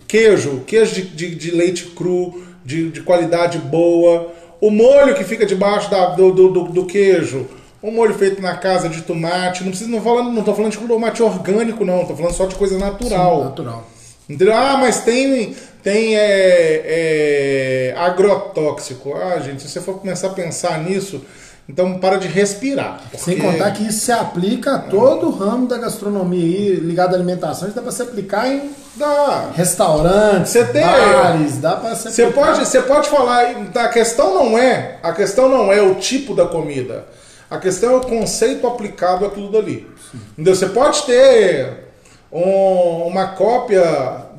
Queijo, 0.08 0.64
queijo 0.66 0.96
de, 0.96 1.02
de- 1.04 1.36
de 1.36 1.52
leite 1.52 1.86
cru, 1.96 2.44
de, 2.66 2.90
de 2.90 3.02
qualidade 3.02 3.60
boa. 3.60 4.34
O 4.60 4.72
molho 4.72 5.14
que 5.14 5.24
fica 5.24 5.46
debaixo 5.46 5.92
da- 5.92 6.08
do, 6.16 6.32
do, 6.32 6.50
do- 6.50 6.64
do 6.70 6.86
queijo. 6.88 7.46
Um 7.88 7.92
molho 7.94 8.14
feito 8.16 8.42
na 8.42 8.56
casa 8.58 8.90
de 8.90 9.02
tomate. 9.02 9.64
Não 9.64 9.70
precisa, 9.72 9.90
não, 9.90 10.02
falando, 10.02 10.32
não 10.32 10.44
tô 10.44 10.54
falando 10.54 10.72
de 10.74 10.78
tomate 10.78 11.24
orgânico, 11.24 11.86
não. 11.86 12.06
Tô 12.06 12.16
falando 12.16 12.34
só 12.34 12.46
de 12.46 12.56
coisa 12.56 12.78
natural. 12.78 13.46
Natural. 13.46 13.88
Entendeu? 14.30 14.54
Ah, 14.54 14.78
mas 14.78 15.00
tem, 15.02 15.56
tem 15.82 16.18
é, 16.18 16.82
é, 16.86 17.96
agrotóxico. 17.98 19.14
Ah, 19.16 19.40
gente, 19.40 19.62
se 19.62 19.70
você 19.70 19.80
for 19.80 20.00
começar 20.00 20.28
a 20.28 20.32
pensar 20.32 20.80
nisso, 20.84 21.22
então 21.70 21.98
para 22.00 22.18
de 22.18 22.28
respirar. 22.28 23.02
Sem 23.18 23.38
porque- 23.38 23.52
contar 23.54 23.72
que 23.72 23.84
isso 23.88 24.02
se 24.06 24.12
aplica 24.12 24.76
a 24.76 24.80
todo 24.80 25.28
o 25.28 25.32
ramo 25.32 25.66
da 25.68 25.78
gastronomia 25.78 26.44
aí, 26.44 26.76
ligado 26.76 27.14
à 27.14 27.16
alimentação. 27.16 27.68
Isso 27.70 27.76
dá 27.76 27.82
pra 27.82 27.92
se 27.92 28.02
aplicar 28.02 28.48
em 28.50 28.70
Dá. 28.96 29.52
restaurantes, 29.56 30.52
Você 30.52 30.66
tem- 30.66 30.82
bares, 30.82 31.58
dá 31.60 31.76
pra 31.78 31.96
se 31.96 32.12
Você 32.12 32.24
aplicar. 32.24 32.46
pode, 32.48 32.66
você 32.66 32.82
pode 32.82 33.10
falar. 33.10 33.46
A 33.76 33.88
questão 33.88 34.34
não 34.34 34.58
é. 34.58 34.98
A 35.02 35.14
questão 35.14 35.48
não 35.48 35.72
é 35.72 35.82
o 35.82 35.96
tipo 35.96 36.36
da 36.36 36.46
comida. 36.46 37.06
A 37.50 37.58
questão 37.58 37.94
é 37.94 37.96
o 37.98 38.02
conceito 38.02 38.68
aplicado 38.68 39.26
àquilo 39.26 39.50
dali. 39.52 39.88
Entendeu? 40.34 40.56
Você 40.56 40.68
pode 40.68 41.04
ter 41.04 41.86
um- 42.32 43.08
uma 43.08 43.28
cópia 43.28 43.84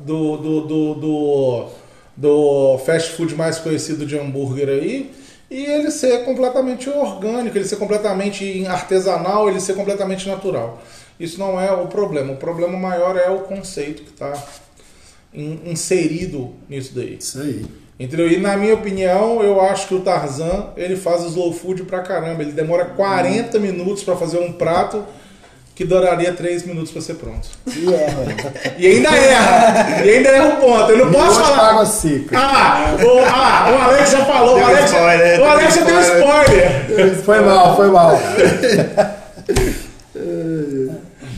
do, 0.05 0.37
do, 0.37 0.61
do, 0.61 0.93
do, 0.95 1.65
do 2.15 2.77
fast 2.85 3.11
food 3.13 3.33
mais 3.35 3.57
conhecido 3.57 4.05
de 4.05 4.17
hambúrguer 4.17 4.69
aí. 4.69 5.11
E 5.49 5.65
ele 5.65 5.89
ser 5.89 6.23
completamente 6.25 6.87
orgânico, 6.89 7.57
ele 7.57 7.65
ser 7.65 7.77
completamente 7.77 8.65
artesanal, 8.67 9.49
ele 9.49 9.59
ser 9.59 9.73
completamente 9.73 10.27
natural. 10.29 10.79
Isso 11.19 11.39
não 11.39 11.59
é 11.59 11.71
o 11.71 11.87
problema. 11.87 12.33
O 12.33 12.37
problema 12.37 12.77
maior 12.77 13.17
é 13.17 13.29
o 13.31 13.39
conceito 13.39 14.03
que 14.03 14.11
está 14.11 14.31
inserido 15.33 16.53
nisso 16.69 16.93
daí. 16.93 17.17
Isso 17.19 17.41
aí. 17.41 17.65
Entendeu? 17.99 18.31
E 18.31 18.37
na 18.37 18.55
minha 18.55 18.73
opinião, 18.73 19.43
eu 19.43 19.59
acho 19.59 19.87
que 19.87 19.93
o 19.93 19.99
Tarzan, 19.99 20.67
ele 20.77 20.95
faz 20.95 21.21
slow 21.25 21.51
food 21.51 21.83
pra 21.83 21.99
caramba. 21.99 22.41
Ele 22.41 22.53
demora 22.53 22.85
40 22.85 23.59
minutos 23.59 24.03
pra 24.03 24.15
fazer 24.15 24.39
um 24.39 24.53
prato 24.53 25.03
que 25.75 25.83
duraria 25.83 26.31
3 26.33 26.65
minutos 26.65 26.91
para 26.91 27.01
ser 27.01 27.15
pronto. 27.15 27.47
E 27.67 27.87
ué. 27.87 28.07
E 28.77 28.87
ainda 28.87 29.09
erra! 29.09 30.05
e 30.05 30.09
ainda 30.09 30.29
erra 30.29 30.47
o 30.47 30.57
ponto. 30.57 30.91
Eu 30.91 31.05
não 31.05 31.11
posso 31.11 31.41
falar. 31.41 31.69
água 31.71 31.85
seca. 31.85 32.37
Ah, 32.37 32.95
o, 33.01 33.19
ah, 33.19 33.71
o 33.71 33.81
Alex 33.89 34.11
já 34.11 34.25
falou. 34.25 34.55
O 34.55 34.59
Deu 34.59 34.65
Alex, 34.65 34.85
spoiler, 34.91 35.33
o 35.33 35.37
deu 35.37 35.51
Alex 35.51 35.75
já 35.75 35.83
deu 35.83 36.01
spoiler. 36.01 37.15
Foi 37.23 37.39
mal, 37.41 37.75
foi 37.75 37.87
mal. 37.91 38.19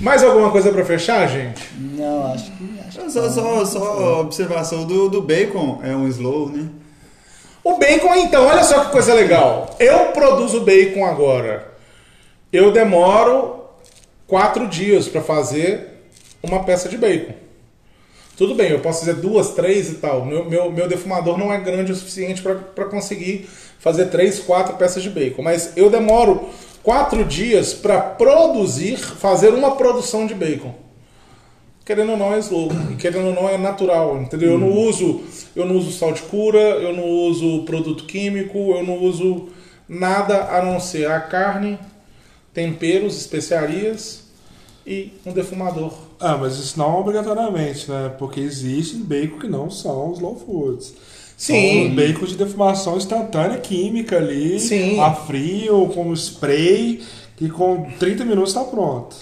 Mais 0.02 0.24
alguma 0.24 0.50
coisa 0.50 0.72
para 0.72 0.84
fechar, 0.84 1.28
gente? 1.28 1.70
Não, 1.80 2.34
acho 2.34 2.52
que. 2.52 2.72
Que 2.72 2.81
Só, 3.10 3.30
só, 3.30 3.66
só 3.66 4.22
observação 4.22 4.86
do, 4.86 5.10
do 5.10 5.22
bacon, 5.22 5.80
é 5.84 5.96
um 5.96 6.08
slow, 6.08 6.50
né? 6.50 6.70
O 7.64 7.78
bacon, 7.78 8.16
então, 8.16 8.46
olha 8.46 8.64
só 8.64 8.86
que 8.86 8.92
coisa 8.92 9.14
legal. 9.14 9.76
Eu 9.80 10.12
produzo 10.14 10.62
bacon 10.62 11.06
agora. 11.06 11.72
Eu 12.52 12.72
demoro 12.72 13.66
quatro 14.26 14.68
dias 14.68 15.08
para 15.08 15.22
fazer 15.22 16.06
uma 16.42 16.64
peça 16.64 16.90
de 16.90 16.98
bacon. 16.98 17.34
Tudo 18.36 18.56
bem, 18.56 18.72
eu 18.72 18.80
posso 18.80 19.02
fazer 19.02 19.14
duas, 19.16 19.50
três 19.50 19.92
e 19.92 19.96
tal. 19.96 20.26
Meu, 20.26 20.44
meu, 20.50 20.72
meu 20.72 20.88
defumador 20.88 21.38
não 21.38 21.54
é 21.54 21.60
grande 21.60 21.92
o 21.92 21.96
suficiente 21.96 22.42
para 22.42 22.86
conseguir 22.86 23.48
fazer 23.78 24.08
três, 24.08 24.40
quatro 24.40 24.76
peças 24.78 25.04
de 25.04 25.10
bacon. 25.12 25.44
Mas 25.44 25.74
eu 25.76 25.90
demoro 25.90 26.50
quatro 26.82 27.24
dias 27.24 27.74
para 27.74 28.00
produzir, 28.00 28.98
fazer 28.98 29.50
uma 29.50 29.76
produção 29.76 30.26
de 30.26 30.34
bacon. 30.34 30.74
Querendo 31.84 32.12
ou 32.12 32.18
não 32.18 32.34
é 32.34 32.40
slow, 32.40 32.70
e 32.92 32.96
querendo 32.96 33.28
ou 33.28 33.34
não 33.34 33.50
é 33.50 33.58
natural, 33.58 34.22
entendeu? 34.22 34.52
Eu 34.52 34.60
não 34.60 34.72
uso, 34.72 35.22
eu 35.56 35.66
não 35.66 35.76
uso 35.76 35.92
sal 35.92 36.14
de 36.14 36.22
cura, 36.22 36.60
eu 36.60 36.96
não 36.96 37.08
uso 37.10 37.64
produto 37.64 38.06
químico, 38.06 38.58
eu 38.58 38.84
não 38.84 39.00
uso 39.04 39.50
nada 39.90 40.44
a 40.56 40.64
não 40.64 40.80
ser 40.80 41.10
a 41.10 41.20
carne, 41.20 41.80
temperos, 42.54 43.18
especiarias 43.18 44.24
e 44.86 45.12
um 45.26 45.34
defumador. 45.34 45.94
Ah, 46.20 46.38
mas 46.38 46.58
isso 46.58 46.78
não 46.78 47.00
obrigatoriamente, 47.00 47.90
né? 47.90 48.14
Porque 48.18 48.40
existem 48.40 49.02
bacon 49.02 49.40
que 49.40 49.48
não 49.48 49.70
são 49.70 50.14
slow 50.14 50.36
foods. 50.36 50.94
Sim. 51.36 51.88
São 51.88 51.96
bacon 51.96 52.26
de 52.26 52.36
defumação 52.36 52.98
instantânea 52.98 53.58
química 53.58 54.18
ali, 54.18 54.60
Sim. 54.60 55.00
a 55.00 55.12
frio, 55.12 55.88
com 55.88 56.14
spray, 56.14 57.02
que 57.36 57.50
com 57.50 57.88
30 57.98 58.24
minutos 58.24 58.52
está 58.52 58.64
pronto. 58.64 59.16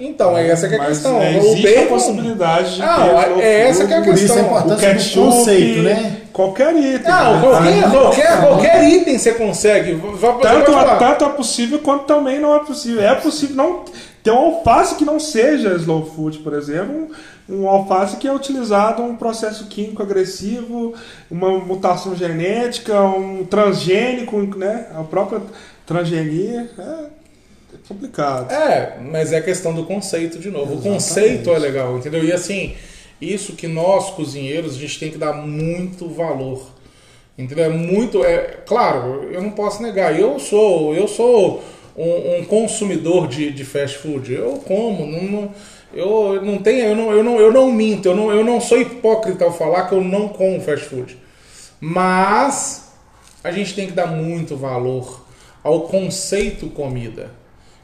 Então, 0.00 0.36
é 0.36 0.48
essa 0.48 0.66
que 0.66 0.74
é 0.74 0.78
a 0.78 0.80
Mas, 0.80 0.88
questão. 0.98 1.20
é, 1.20 1.32
o 1.32 1.36
existe 1.38 1.66
a 1.68 1.70
bacon... 1.80 1.94
possibilidade 1.94 2.74
de 2.74 2.80
Não, 2.80 2.96
ter 2.96 3.40
é- 3.40 3.42
é 3.42 3.68
essa 3.68 3.86
que 3.86 3.92
é 3.92 3.98
a 3.98 4.02
Por 4.02 4.14
isso 4.14 4.32
a 4.32 4.36
questão. 4.36 4.56
o 4.56 4.62
do 4.62 4.76
ketchup, 4.76 5.26
conceito, 5.26 5.82
né? 5.82 6.16
Qualquer 6.32 6.74
item. 6.76 7.10
Não, 7.12 7.34
né? 7.34 7.40
qualquer, 7.42 7.84
Ah, 7.84 7.90
qualquer, 7.90 8.40
qualquer 8.40 8.88
item 8.88 9.18
você 9.18 9.32
consegue. 9.32 10.00
Tanto, 10.40 10.72
falar. 10.72 10.96
tanto 10.98 11.24
é 11.24 11.28
possível 11.28 11.78
quanto 11.80 12.04
também 12.04 12.40
não 12.40 12.54
é 12.56 12.60
possível. 12.60 13.02
É 13.02 13.14
possível 13.14 13.56
não 13.56 13.84
ter 14.22 14.30
um 14.30 14.38
alface 14.38 14.94
que 14.94 15.04
não 15.04 15.20
seja 15.20 15.74
slow 15.74 16.06
food, 16.06 16.38
por 16.38 16.54
exemplo. 16.54 17.08
Um, 17.48 17.62
um 17.62 17.68
alface 17.68 18.16
que 18.16 18.26
é 18.28 18.32
utilizado 18.32 19.02
um 19.02 19.16
processo 19.16 19.66
químico 19.66 20.02
agressivo, 20.02 20.94
uma 21.30 21.50
mutação 21.58 22.14
genética, 22.14 22.98
um 23.02 23.44
transgênico, 23.44 24.40
né? 24.56 24.86
A 24.98 25.02
própria 25.02 25.42
transgenia. 25.84 26.70
É, 26.78 26.82
é 26.82 27.19
complicado. 27.88 28.50
É, 28.52 28.98
mas 29.10 29.32
é 29.32 29.38
a 29.38 29.42
questão 29.42 29.74
do 29.74 29.84
conceito 29.84 30.38
de 30.38 30.50
novo. 30.50 30.74
O 30.74 30.82
conceito 30.82 31.50
é 31.50 31.58
legal, 31.58 31.98
entendeu? 31.98 32.24
E 32.24 32.32
assim, 32.32 32.74
isso 33.20 33.54
que 33.54 33.66
nós, 33.66 34.10
cozinheiros, 34.10 34.76
a 34.76 34.78
gente 34.78 34.98
tem 34.98 35.10
que 35.10 35.18
dar 35.18 35.32
muito 35.32 36.08
valor. 36.08 36.70
Entendeu? 37.36 37.64
É 37.64 37.68
muito. 37.68 38.24
É, 38.24 38.58
claro, 38.66 39.28
eu 39.32 39.40
não 39.42 39.50
posso 39.50 39.82
negar. 39.82 40.18
Eu 40.18 40.38
sou, 40.38 40.94
eu 40.94 41.08
sou 41.08 41.62
um, 41.96 42.38
um 42.40 42.44
consumidor 42.44 43.26
de, 43.28 43.50
de 43.50 43.64
fast 43.64 43.98
food. 43.98 44.32
Eu 44.32 44.54
como, 44.66 45.06
não, 45.06 45.22
não- 45.24 45.54
eu 45.92 46.40
não 46.42 46.58
tenho, 46.58 46.84
eu 46.86 46.94
não, 46.96 47.10
eu 47.12 47.24
não, 47.24 47.40
eu 47.40 47.52
não 47.52 47.72
minto, 47.72 48.06
eu 48.06 48.14
não, 48.14 48.30
eu 48.30 48.44
não 48.44 48.60
sou 48.60 48.78
hipócrita 48.80 49.44
ao 49.44 49.52
falar 49.52 49.88
que 49.88 49.94
eu 49.94 50.00
não 50.00 50.28
como 50.28 50.60
fast 50.60 50.84
food. 50.86 51.18
Mas 51.80 52.92
a 53.42 53.50
gente 53.50 53.74
tem 53.74 53.86
que 53.86 53.92
dar 53.92 54.06
muito 54.06 54.56
valor 54.56 55.24
ao 55.64 55.82
conceito 55.88 56.68
comida. 56.68 57.30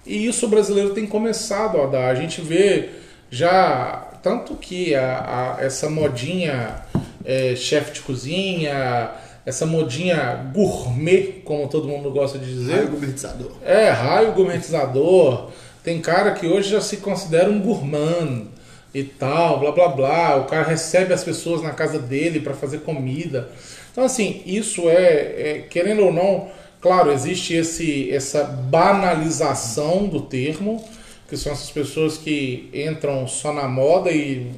E 0.06 0.26
isso 0.26 0.46
o 0.46 0.48
brasileiro 0.48 0.90
tem 0.94 1.06
começado 1.06 1.80
a 1.80 1.86
dar. 1.86 2.08
A 2.08 2.14
gente 2.14 2.40
vê 2.40 2.90
já 3.30 4.08
tanto 4.22 4.54
que 4.54 4.94
a, 4.94 5.56
a- 5.58 5.64
essa 5.64 5.88
modinha 5.90 6.76
é, 7.24 7.54
chefe 7.56 7.92
de 7.94 8.00
cozinha, 8.00 9.10
essa 9.44 9.66
modinha 9.66 10.48
gourmet, 10.52 11.42
como 11.44 11.68
todo 11.68 11.88
mundo 11.88 12.10
gosta 12.10 12.38
de 12.38 12.46
dizer, 12.46 12.74
Raio 12.76 12.88
gourmetizador. 12.90 13.50
é, 13.64 13.90
raio 13.90 14.32
gourmetizador. 14.32 15.50
Tem 15.82 16.00
cara 16.00 16.32
que 16.32 16.46
hoje 16.46 16.70
já 16.70 16.80
se 16.80 16.96
considera 16.98 17.48
um 17.48 17.60
gourmand 17.60 18.46
e 18.92 19.04
tal, 19.04 19.60
blá 19.60 19.70
blá 19.72 19.88
blá. 19.88 20.36
O 20.36 20.44
cara 20.46 20.64
recebe 20.64 21.12
as 21.14 21.22
pessoas 21.22 21.62
na 21.62 21.70
casa 21.70 21.98
dele 21.98 22.40
para 22.40 22.54
fazer 22.54 22.78
comida. 22.78 23.48
Então, 23.92 24.04
assim, 24.04 24.42
isso 24.44 24.88
é, 24.88 24.94
é, 24.96 25.64
querendo 25.70 26.04
ou 26.04 26.12
não, 26.12 26.48
claro, 26.86 27.10
existe 27.10 27.52
esse, 27.52 28.12
essa 28.12 28.44
banalização 28.44 30.06
do 30.06 30.20
termo, 30.20 30.84
que 31.28 31.36
são 31.36 31.50
essas 31.50 31.68
pessoas 31.68 32.16
que 32.16 32.70
entram 32.72 33.26
só 33.26 33.52
na 33.52 33.66
moda 33.66 34.12
e 34.12 34.52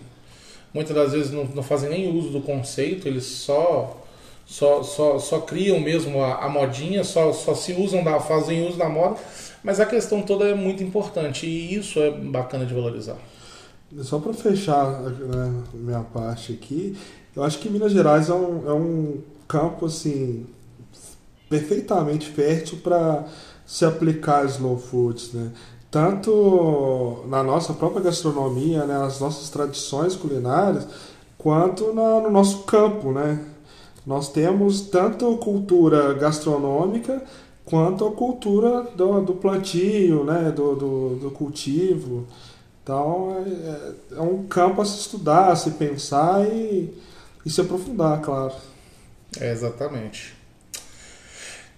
muitas 0.75 0.95
das 0.95 1.13
vezes 1.13 1.33
não, 1.33 1.45
não 1.47 1.63
fazem 1.63 1.89
nem 1.89 2.15
uso 2.15 2.29
do 2.29 2.43
conceito, 2.43 3.09
eles 3.09 3.25
só 3.25 4.05
só, 4.45 4.83
só, 4.83 5.19
só 5.19 5.41
criam 5.41 5.81
mesmo 5.81 6.23
a, 6.23 6.45
a 6.45 6.49
modinha, 6.51 7.03
só, 7.03 7.33
só 7.33 7.55
se 7.55 7.73
usam 7.73 8.05
da, 8.05 8.21
fazem 8.21 8.67
uso 8.67 8.77
da 8.77 8.91
moda, 8.91 9.17
mas 9.65 9.81
a 9.81 9.87
questão 9.87 10.21
toda 10.21 10.47
é 10.47 10.55
muito 10.55 10.83
importante 10.83 11.47
e 11.47 11.75
isso 11.75 11.99
é 11.99 12.11
bacana 12.11 12.67
de 12.67 12.75
valorizar. 12.75 13.17
Só 14.03 14.19
para 14.19 14.35
fechar 14.35 15.01
né, 15.01 15.63
minha 15.73 16.01
parte 16.01 16.53
aqui, 16.53 16.95
eu 17.35 17.43
acho 17.43 17.59
que 17.59 17.71
Minas 17.71 17.93
Gerais 17.93 18.29
é 18.29 18.35
um, 18.35 18.69
é 18.69 18.73
um 18.73 19.19
campo 19.47 19.87
assim 19.87 20.47
perfeitamente 21.49 22.29
fértil 22.31 22.79
para 22.83 23.25
se 23.67 23.85
aplicar 23.85 24.45
slow 24.47 24.79
foods, 24.79 25.33
né? 25.33 25.51
Tanto 25.91 27.25
na 27.29 27.43
nossa 27.43 27.73
própria 27.73 28.03
gastronomia, 28.03 28.85
né, 28.85 28.99
nas 28.99 29.21
nossas 29.21 29.49
tradições 29.49 30.15
culinárias, 30.15 30.87
quanto 31.39 31.93
na- 31.95 32.21
no 32.21 32.31
nosso 32.31 32.65
campo, 32.65 33.13
né? 33.13 33.41
Nós 34.07 34.29
temos 34.31 34.83
tanto 34.83 35.37
cultura 35.39 36.15
gastronômica 36.15 37.23
quanto 37.65 38.07
a 38.07 38.13
cultura 38.13 38.83
do, 38.97 39.21
do 39.21 39.35
plantio, 39.35 40.25
né? 40.25 40.51
do, 40.51 40.75
do, 40.75 41.09
do 41.17 41.31
cultivo. 41.31 42.27
Então 42.83 43.37
é, 44.13 44.17
é 44.17 44.21
um 44.23 44.47
campo 44.47 44.81
a 44.81 44.85
se 44.87 44.99
estudar, 45.01 45.53
a 45.53 45.57
se 45.57 45.73
pensar 45.73 46.47
e, 46.47 46.91
e 47.45 47.51
se 47.51 47.61
aprofundar, 47.61 48.23
claro. 48.23 48.55
É, 49.39 49.53
exatamente. 49.53 50.38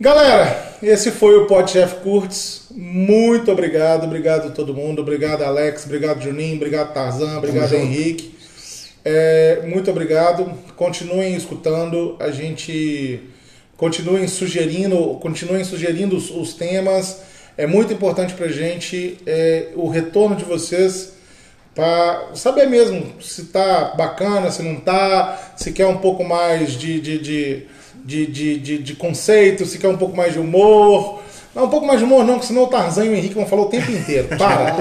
Galera, 0.03 0.77
esse 0.83 1.11
foi 1.11 1.37
o 1.37 1.47
Pod 1.47 1.71
Chef 1.71 1.97
Curtis. 1.97 2.69
Muito 2.71 3.53
obrigado, 3.53 4.05
obrigado 4.05 4.49
a 4.49 4.51
todo 4.51 4.73
mundo, 4.73 5.03
obrigado 5.03 5.43
Alex, 5.43 5.85
obrigado 5.85 6.23
Juninho, 6.23 6.57
obrigado 6.57 6.95
Tarzan, 6.95 7.37
obrigado 7.37 7.75
Henrique. 7.75 8.35
É, 9.05 9.61
muito 9.67 9.91
obrigado. 9.91 10.51
Continuem 10.75 11.37
escutando. 11.37 12.17
A 12.19 12.31
gente 12.31 13.21
continuem 13.77 14.27
sugerindo, 14.27 15.19
continuem 15.21 15.65
sugerindo 15.65 16.17
os, 16.17 16.31
os 16.31 16.55
temas. 16.55 17.21
É 17.59 17.67
muito 17.67 17.93
importante 17.93 18.33
pra 18.33 18.49
gente 18.49 19.19
é, 19.27 19.69
o 19.75 19.87
retorno 19.87 20.35
de 20.35 20.47
vocês 20.47 21.13
para 21.75 22.31
saber 22.35 22.65
mesmo 22.67 23.21
se 23.21 23.45
tá 23.49 23.93
bacana, 23.99 24.51
se 24.51 24.63
não 24.63 24.77
tá, 24.77 25.53
se 25.57 25.73
quer 25.73 25.87
um 25.87 25.99
pouco 25.99 26.25
mais 26.25 26.73
de, 26.73 26.99
de, 27.01 27.19
de, 27.19 27.67
de, 28.05 28.27
de, 28.27 28.59
de- 28.59 28.79
de 28.79 28.95
conceito, 28.95 29.65
se 29.67 29.79
quer 29.79 29.89
um 29.89 29.97
pouco 29.97 30.17
mais 30.17 30.33
de 30.33 30.39
humor. 30.39 31.21
Não, 31.55 31.65
um 31.65 31.69
pouco 31.69 31.87
mais 31.87 31.99
de 31.99 32.05
humor 32.05 32.25
não, 32.25 32.35
porque 32.35 32.47
senão 32.49 32.63
o 32.63 32.67
Tarzan 32.69 33.05
e 33.07 33.09
o 33.09 33.15
Henrique 33.15 33.35
vão 33.35 33.47
falar 33.47 33.63
o 33.63 33.67
tempo 33.67 33.91
inteiro. 33.91 34.29
Para. 34.39 34.77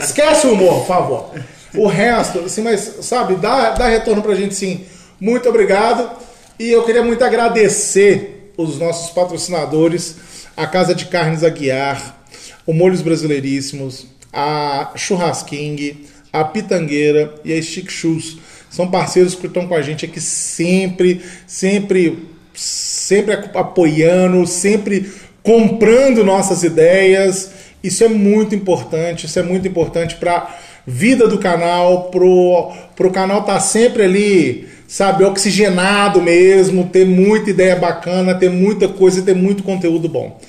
Esquece 0.00 0.46
o 0.46 0.52
humor, 0.52 0.80
por 0.80 0.86
favor. 0.86 1.30
O 1.74 1.86
resto, 1.86 2.40
assim, 2.40 2.60
mas 2.62 2.80
sabe, 3.00 3.36
dá, 3.36 3.70
dá 3.70 3.88
retorno 3.88 4.20
pra 4.22 4.34
gente 4.34 4.54
sim. 4.54 4.82
Muito 5.18 5.48
obrigado. 5.48 6.10
E 6.58 6.70
eu 6.70 6.82
queria 6.84 7.02
muito 7.02 7.24
agradecer 7.24 8.52
os 8.58 8.78
nossos 8.78 9.10
patrocinadores, 9.10 10.16
a 10.56 10.66
Casa 10.66 10.94
de 10.94 11.06
Carnes 11.06 11.42
Aguiar, 11.42 12.22
o 12.66 12.74
Molhos 12.74 13.00
Brasileiríssimos, 13.00 14.06
a 14.30 14.90
Churrasking, 14.94 16.04
a 16.30 16.44
Pitangueira 16.44 17.34
e 17.44 17.52
a 17.54 17.62
Stick 17.62 17.90
Shoes. 17.90 18.36
São 18.70 18.90
parceiros 18.90 19.34
que 19.34 19.46
estão 19.46 19.66
com 19.66 19.74
a 19.74 19.82
gente 19.82 20.04
aqui 20.04 20.20
sempre, 20.20 21.22
sempre, 21.46 22.28
sempre 22.54 23.34
apoiando, 23.54 24.46
sempre 24.46 25.12
comprando 25.42 26.24
nossas 26.24 26.62
ideias. 26.62 27.50
Isso 27.82 28.04
é 28.04 28.08
muito 28.08 28.54
importante, 28.54 29.26
isso 29.26 29.38
é 29.38 29.42
muito 29.42 29.66
importante 29.66 30.16
para 30.16 30.56
vida 30.86 31.28
do 31.28 31.38
canal, 31.38 32.04
pro, 32.10 32.72
pro 32.96 33.10
canal 33.10 33.40
estar 33.40 33.60
sempre 33.60 34.04
ali, 34.04 34.68
sabe, 34.86 35.24
oxigenado 35.24 36.20
mesmo, 36.20 36.88
ter 36.88 37.06
muita 37.06 37.50
ideia 37.50 37.76
bacana, 37.76 38.34
ter 38.34 38.50
muita 38.50 38.88
coisa, 38.88 39.22
ter 39.22 39.34
muito 39.34 39.62
conteúdo 39.62 40.08
bom. 40.08 40.40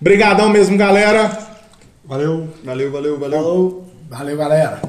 Obrigadão 0.00 0.48
mesmo, 0.48 0.76
galera. 0.76 1.38
Valeu! 2.04 2.48
Valeu, 2.64 2.90
valeu, 2.90 3.18
valeu. 3.18 3.42
Falou. 3.42 3.92
Valeu, 4.10 4.36
galera. 4.36 4.82